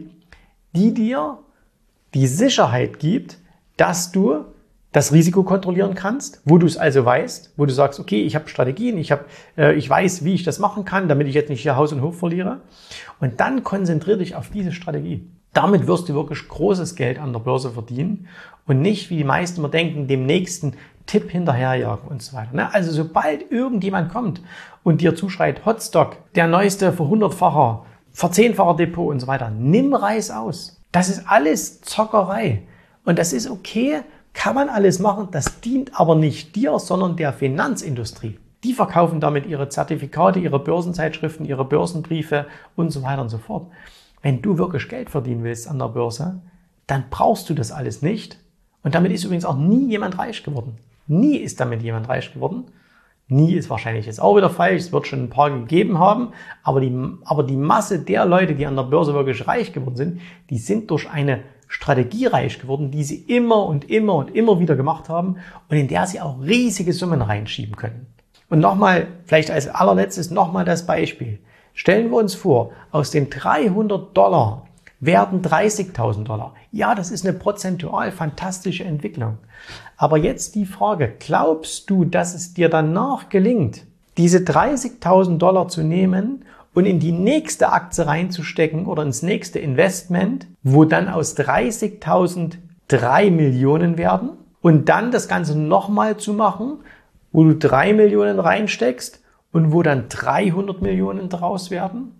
die 0.73 0.93
dir 0.93 1.39
die 2.13 2.27
Sicherheit 2.27 2.99
gibt, 2.99 3.37
dass 3.77 4.11
du 4.11 4.45
das 4.91 5.13
Risiko 5.13 5.43
kontrollieren 5.43 5.95
kannst, 5.95 6.41
wo 6.43 6.57
du 6.57 6.65
es 6.65 6.75
also 6.77 7.05
weißt, 7.05 7.53
wo 7.55 7.65
du 7.65 7.71
sagst, 7.71 7.99
okay, 7.99 8.23
ich 8.23 8.35
habe 8.35 8.49
Strategien, 8.49 8.97
ich, 8.97 9.11
hab, 9.11 9.25
äh, 9.57 9.73
ich 9.73 9.89
weiß, 9.89 10.25
wie 10.25 10.33
ich 10.33 10.43
das 10.43 10.59
machen 10.59 10.83
kann, 10.83 11.07
damit 11.07 11.27
ich 11.27 11.33
jetzt 11.33 11.49
nicht 11.49 11.61
hier 11.61 11.77
Haus 11.77 11.93
und 11.93 12.01
Hof 12.01 12.19
verliere. 12.19 12.61
Und 13.21 13.39
dann 13.39 13.63
konzentriere 13.63 14.17
dich 14.17 14.35
auf 14.35 14.49
diese 14.49 14.73
Strategie. 14.73 15.29
Damit 15.53 15.87
wirst 15.87 16.09
du 16.09 16.13
wirklich 16.13 16.47
großes 16.47 16.95
Geld 16.95 17.19
an 17.19 17.33
der 17.33 17.39
Börse 17.39 17.71
verdienen 17.71 18.27
und 18.65 18.81
nicht, 18.81 19.09
wie 19.09 19.17
die 19.17 19.23
meisten 19.23 19.59
immer 19.59 19.69
denken, 19.69 20.07
dem 20.07 20.25
nächsten 20.25 20.73
Tipp 21.05 21.29
hinterherjagen 21.29 22.09
und 22.09 22.21
so 22.21 22.35
weiter. 22.35 22.53
Ne? 22.53 22.73
Also 22.73 22.91
sobald 22.91 23.49
irgendjemand 23.51 24.11
kommt 24.11 24.41
und 24.83 25.01
dir 25.01 25.15
zuschreit, 25.15 25.65
Hotstock, 25.65 26.17
der 26.35 26.47
neueste 26.47 26.91
verhundertfacher, 26.93 27.85
verzehnfacher 28.11 28.75
Depot 28.75 29.09
und 29.09 29.19
so 29.19 29.27
weiter, 29.27 29.49
nimm 29.49 29.93
Reis 29.93 30.31
aus. 30.31 30.80
Das 30.91 31.09
ist 31.09 31.27
alles 31.27 31.81
Zockerei. 31.81 32.63
Und 33.05 33.17
das 33.17 33.33
ist 33.33 33.49
okay, 33.49 34.03
Kann 34.33 34.55
man 34.55 34.69
alles 34.69 34.99
machen, 34.99 35.27
das 35.31 35.59
dient 35.59 35.99
aber 35.99 36.15
nicht 36.15 36.55
dir, 36.55 36.79
sondern 36.79 37.17
der 37.17 37.33
Finanzindustrie. 37.33 38.39
Die 38.63 38.73
verkaufen 38.73 39.19
damit 39.19 39.45
ihre 39.45 39.69
Zertifikate, 39.69 40.39
ihre 40.39 40.59
Börsenzeitschriften, 40.59 41.45
ihre 41.45 41.65
Börsenbriefe 41.65 42.45
und 42.75 42.91
so 42.91 43.03
weiter 43.03 43.21
und 43.21 43.29
so 43.29 43.39
fort. 43.39 43.67
Wenn 44.21 44.41
du 44.41 44.57
wirklich 44.57 44.87
Geld 44.87 45.09
verdienen 45.09 45.43
willst 45.43 45.67
an 45.67 45.79
der 45.79 45.87
Börse, 45.87 46.39
dann 46.87 47.05
brauchst 47.09 47.49
du 47.49 47.53
das 47.53 47.71
alles 47.71 48.01
nicht. 48.01 48.37
Und 48.83 48.95
damit 48.95 49.11
ist 49.11 49.23
übrigens 49.23 49.45
auch 49.45 49.57
nie 49.57 49.89
jemand 49.89 50.17
reich 50.17 50.43
geworden. 50.43 50.77
Nie 51.07 51.37
ist 51.37 51.59
damit 51.59 51.81
jemand 51.81 52.07
reich 52.07 52.33
geworden. 52.33 52.65
Nie 53.31 53.53
ist 53.53 53.69
wahrscheinlich 53.69 54.07
jetzt 54.07 54.21
auch 54.21 54.35
wieder 54.35 54.49
falsch. 54.49 54.81
Es 54.81 54.91
wird 54.91 55.07
schon 55.07 55.23
ein 55.23 55.29
paar 55.29 55.49
gegeben 55.49 55.99
haben. 55.99 56.33
Aber 56.63 56.81
die, 56.81 56.93
aber 57.23 57.43
die 57.43 57.55
Masse 57.55 57.99
der 57.99 58.25
Leute, 58.25 58.55
die 58.55 58.65
an 58.65 58.75
der 58.75 58.83
Börse 58.83 59.13
wirklich 59.13 59.47
reich 59.47 59.71
geworden 59.71 59.95
sind, 59.95 60.21
die 60.49 60.57
sind 60.57 60.91
durch 60.91 61.09
eine 61.09 61.39
Strategie 61.69 62.25
reich 62.25 62.59
geworden, 62.59 62.91
die 62.91 63.05
sie 63.05 63.15
immer 63.15 63.65
und 63.65 63.89
immer 63.89 64.15
und 64.15 64.35
immer 64.35 64.59
wieder 64.59 64.75
gemacht 64.75 65.07
haben 65.07 65.37
und 65.69 65.77
in 65.77 65.87
der 65.87 66.07
sie 66.07 66.19
auch 66.19 66.41
riesige 66.41 66.91
Summen 66.91 67.21
reinschieben 67.21 67.77
können. 67.77 68.07
Und 68.49 68.59
nochmal, 68.59 69.07
vielleicht 69.23 69.49
als 69.49 69.69
allerletztes 69.69 70.29
nochmal 70.29 70.65
das 70.65 70.85
Beispiel. 70.85 71.39
Stellen 71.73 72.11
wir 72.11 72.17
uns 72.17 72.35
vor, 72.35 72.73
aus 72.91 73.11
den 73.11 73.29
300 73.29 74.15
Dollar 74.17 74.67
werden 75.01 75.41
30.000 75.41 76.23
Dollar. 76.23 76.53
Ja, 76.71 76.95
das 76.95 77.11
ist 77.11 77.25
eine 77.25 77.37
prozentual 77.37 78.11
fantastische 78.11 78.85
Entwicklung. 78.85 79.39
Aber 79.97 80.17
jetzt 80.17 80.55
die 80.55 80.65
Frage, 80.65 81.13
glaubst 81.19 81.89
du, 81.89 82.05
dass 82.05 82.33
es 82.33 82.53
dir 82.53 82.69
danach 82.69 83.29
gelingt, 83.29 83.85
diese 84.17 84.37
30.000 84.39 85.37
Dollar 85.37 85.67
zu 85.67 85.83
nehmen 85.83 86.45
und 86.73 86.85
in 86.85 86.99
die 86.99 87.11
nächste 87.11 87.71
Aktie 87.71 88.05
reinzustecken 88.05 88.85
oder 88.85 89.03
ins 89.03 89.23
nächste 89.23 89.59
Investment, 89.59 90.47
wo 90.63 90.85
dann 90.85 91.09
aus 91.09 91.35
30.000 91.35 92.53
drei 92.87 93.31
Millionen 93.31 93.97
werden 93.97 94.31
und 94.61 94.87
dann 94.89 95.11
das 95.11 95.27
Ganze 95.27 95.57
nochmal 95.57 96.17
zu 96.17 96.33
machen, 96.33 96.79
wo 97.31 97.43
du 97.43 97.55
drei 97.55 97.93
Millionen 97.93 98.39
reinsteckst 98.39 99.21
und 99.51 99.71
wo 99.71 99.81
dann 99.81 100.09
300 100.09 100.81
Millionen 100.81 101.29
draus 101.29 101.71
werden? 101.71 102.13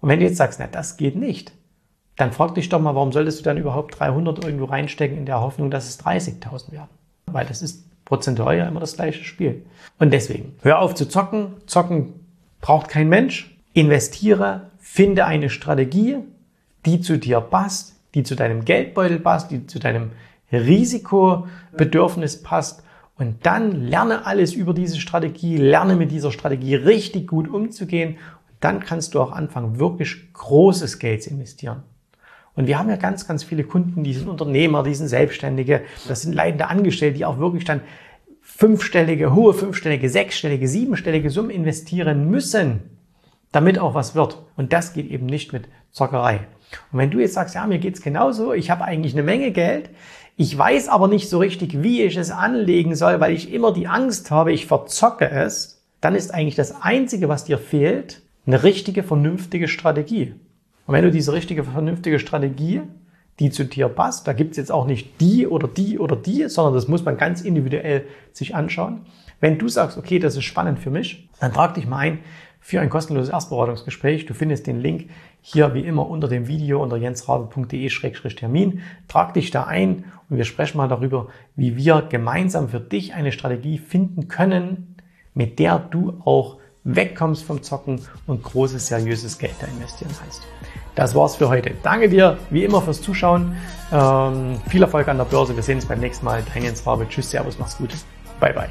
Und 0.00 0.08
wenn 0.08 0.20
du 0.20 0.26
jetzt 0.26 0.36
sagst, 0.36 0.60
na, 0.60 0.66
das 0.66 0.96
geht 0.96 1.16
nicht, 1.16 1.52
dann 2.20 2.32
frag 2.32 2.54
dich 2.54 2.68
doch 2.68 2.80
mal, 2.80 2.94
warum 2.94 3.12
solltest 3.12 3.40
du 3.40 3.44
dann 3.44 3.56
überhaupt 3.56 3.98
300 3.98 4.44
irgendwo 4.44 4.66
reinstecken 4.66 5.18
in 5.18 5.26
der 5.26 5.40
Hoffnung, 5.40 5.70
dass 5.70 5.88
es 5.88 6.00
30.000 6.00 6.72
werden? 6.72 6.90
Weil 7.26 7.46
das 7.46 7.62
ist 7.62 7.84
prozentual 8.04 8.56
ja 8.56 8.66
immer 8.66 8.80
das 8.80 8.96
gleiche 8.96 9.24
Spiel. 9.24 9.64
Und 9.98 10.12
deswegen, 10.12 10.56
hör 10.62 10.80
auf 10.80 10.94
zu 10.94 11.08
zocken. 11.08 11.54
Zocken 11.66 12.14
braucht 12.60 12.88
kein 12.88 13.08
Mensch. 13.08 13.56
Investiere, 13.72 14.70
finde 14.78 15.26
eine 15.26 15.48
Strategie, 15.48 16.16
die 16.84 17.00
zu 17.00 17.18
dir 17.18 17.40
passt, 17.40 17.94
die 18.14 18.24
zu 18.24 18.34
deinem 18.34 18.64
Geldbeutel 18.64 19.20
passt, 19.20 19.50
die 19.50 19.66
zu 19.66 19.78
deinem 19.78 20.10
Risikobedürfnis 20.50 22.42
passt 22.42 22.82
und 23.20 23.44
dann 23.44 23.82
lerne 23.82 24.24
alles 24.24 24.54
über 24.54 24.72
diese 24.72 24.98
Strategie, 24.98 25.58
lerne 25.58 25.94
mit 25.94 26.10
dieser 26.10 26.32
Strategie 26.32 26.74
richtig 26.74 27.28
gut 27.28 27.48
umzugehen. 27.48 28.14
Und 28.14 28.56
dann 28.60 28.80
kannst 28.80 29.14
du 29.14 29.20
auch 29.20 29.32
anfangen, 29.32 29.78
wirklich 29.78 30.32
großes 30.32 30.98
Geld 30.98 31.22
zu 31.22 31.28
investieren. 31.28 31.82
Und 32.54 32.66
wir 32.66 32.78
haben 32.78 32.88
ja 32.88 32.96
ganz, 32.96 33.26
ganz 33.26 33.44
viele 33.44 33.64
Kunden, 33.64 34.02
die 34.02 34.12
sind 34.12 34.28
Unternehmer, 34.28 34.82
die 34.82 34.94
sind 34.94 35.08
Selbstständige, 35.08 35.82
das 36.08 36.22
sind 36.22 36.34
leitende 36.34 36.68
Angestellte, 36.68 37.18
die 37.18 37.24
auch 37.24 37.38
wirklich 37.38 37.64
dann 37.64 37.80
fünfstellige, 38.40 39.34
hohe 39.34 39.54
fünfstellige, 39.54 40.08
sechsstellige, 40.08 40.68
siebenstellige 40.68 41.30
Summen 41.30 41.50
investieren 41.50 42.28
müssen, 42.28 42.80
damit 43.52 43.78
auch 43.78 43.94
was 43.94 44.14
wird. 44.14 44.42
Und 44.56 44.72
das 44.72 44.92
geht 44.92 45.10
eben 45.10 45.26
nicht 45.26 45.52
mit 45.52 45.68
Zockerei. 45.92 46.40
Und 46.92 46.98
wenn 46.98 47.10
du 47.10 47.20
jetzt 47.20 47.34
sagst, 47.34 47.54
ja, 47.54 47.66
mir 47.66 47.78
geht's 47.78 48.02
genauso, 48.02 48.52
ich 48.52 48.70
habe 48.70 48.84
eigentlich 48.84 49.14
eine 49.14 49.22
Menge 49.22 49.50
Geld, 49.50 49.90
ich 50.36 50.56
weiß 50.56 50.88
aber 50.88 51.08
nicht 51.08 51.28
so 51.28 51.38
richtig, 51.38 51.82
wie 51.82 52.02
ich 52.02 52.16
es 52.16 52.30
anlegen 52.30 52.94
soll, 52.94 53.20
weil 53.20 53.32
ich 53.32 53.52
immer 53.52 53.72
die 53.72 53.86
Angst 53.86 54.30
habe, 54.30 54.52
ich 54.52 54.66
verzocke 54.66 55.28
es, 55.28 55.82
dann 56.00 56.14
ist 56.14 56.32
eigentlich 56.32 56.54
das 56.54 56.82
Einzige, 56.82 57.28
was 57.28 57.44
dir 57.44 57.58
fehlt, 57.58 58.22
eine 58.46 58.62
richtige, 58.62 59.02
vernünftige 59.02 59.68
Strategie. 59.68 60.34
Und 60.90 60.96
wenn 60.96 61.04
du 61.04 61.12
diese 61.12 61.32
richtige, 61.32 61.62
vernünftige 61.62 62.18
Strategie, 62.18 62.82
die 63.38 63.50
zu 63.50 63.64
dir 63.64 63.88
passt, 63.88 64.26
da 64.26 64.32
gibt 64.32 64.50
es 64.50 64.56
jetzt 64.56 64.72
auch 64.72 64.86
nicht 64.86 65.20
die 65.20 65.46
oder 65.46 65.68
die 65.68 66.00
oder 66.00 66.16
die, 66.16 66.48
sondern 66.48 66.74
das 66.74 66.88
muss 66.88 67.04
man 67.04 67.16
ganz 67.16 67.42
individuell 67.42 68.06
sich 68.32 68.56
anschauen. 68.56 69.02
Wenn 69.38 69.56
du 69.56 69.68
sagst, 69.68 69.96
okay, 69.96 70.18
das 70.18 70.34
ist 70.36 70.42
spannend 70.42 70.80
für 70.80 70.90
mich, 70.90 71.28
dann 71.38 71.52
trag 71.52 71.74
dich 71.74 71.86
mal 71.86 71.98
ein 71.98 72.18
für 72.58 72.80
ein 72.80 72.90
kostenloses 72.90 73.32
Erstberatungsgespräch. 73.32 74.26
Du 74.26 74.34
findest 74.34 74.66
den 74.66 74.80
Link 74.80 75.10
hier 75.42 75.74
wie 75.74 75.82
immer 75.82 76.10
unter 76.10 76.26
dem 76.26 76.48
Video 76.48 76.82
unter 76.82 76.96
jensrabe.de-termin. 76.96 78.80
Trag 79.06 79.34
dich 79.34 79.52
da 79.52 79.68
ein 79.68 80.06
und 80.28 80.38
wir 80.38 80.44
sprechen 80.44 80.76
mal 80.76 80.88
darüber, 80.88 81.28
wie 81.54 81.76
wir 81.76 82.02
gemeinsam 82.02 82.68
für 82.68 82.80
dich 82.80 83.14
eine 83.14 83.30
Strategie 83.30 83.78
finden 83.78 84.26
können, 84.26 84.96
mit 85.34 85.60
der 85.60 85.78
du 85.78 86.20
auch 86.24 86.58
wegkommst 86.82 87.44
vom 87.44 87.62
Zocken 87.62 88.00
und 88.26 88.42
großes, 88.42 88.88
seriöses 88.88 89.38
Geld 89.38 89.54
da 89.60 89.68
investieren 89.68 90.10
kannst. 90.18 90.42
Das 90.94 91.14
war's 91.14 91.36
für 91.36 91.48
heute. 91.48 91.72
Danke 91.82 92.08
dir 92.08 92.38
wie 92.50 92.64
immer 92.64 92.82
fürs 92.82 93.00
Zuschauen. 93.00 93.56
Ähm, 93.92 94.60
viel 94.68 94.82
Erfolg 94.82 95.08
an 95.08 95.18
der 95.18 95.24
Börse. 95.24 95.54
Wir 95.54 95.62
sehen 95.62 95.76
uns 95.76 95.86
beim 95.86 96.00
nächsten 96.00 96.24
Mal. 96.24 96.42
Dein 96.52 96.64
Jens 96.64 96.86
Rabe. 96.86 97.08
Tschüss, 97.08 97.30
Servus, 97.30 97.58
mach's 97.58 97.78
gut. 97.78 97.90
Bye, 98.40 98.52
bye. 98.52 98.68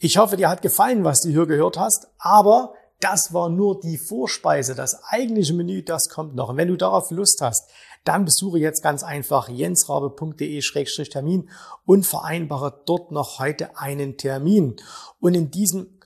Ich 0.00 0.16
hoffe, 0.16 0.36
dir 0.36 0.48
hat 0.48 0.62
gefallen, 0.62 1.02
was 1.02 1.22
du 1.22 1.30
hier 1.30 1.46
gehört 1.46 1.76
hast, 1.76 2.06
aber 2.18 2.74
das 3.00 3.32
war 3.32 3.48
nur 3.48 3.80
die 3.80 3.98
Vorspeise. 3.98 4.74
Das 4.74 5.02
eigentliche 5.04 5.54
Menü, 5.54 5.82
das 5.82 6.08
kommt 6.08 6.34
noch. 6.34 6.50
Und 6.50 6.56
wenn 6.56 6.68
du 6.68 6.76
darauf 6.76 7.10
Lust 7.10 7.40
hast, 7.40 7.70
dann 8.04 8.24
besuche 8.24 8.58
jetzt 8.58 8.82
ganz 8.82 9.02
einfach 9.02 9.48
jensrabe.de-termin 9.48 11.50
und 11.84 12.06
vereinbare 12.06 12.82
dort 12.86 13.12
noch 13.12 13.40
heute 13.40 13.76
einen 13.76 14.16
Termin. 14.16 14.76
Und 15.20 15.34
in 15.34 15.50
diesem 15.50 15.97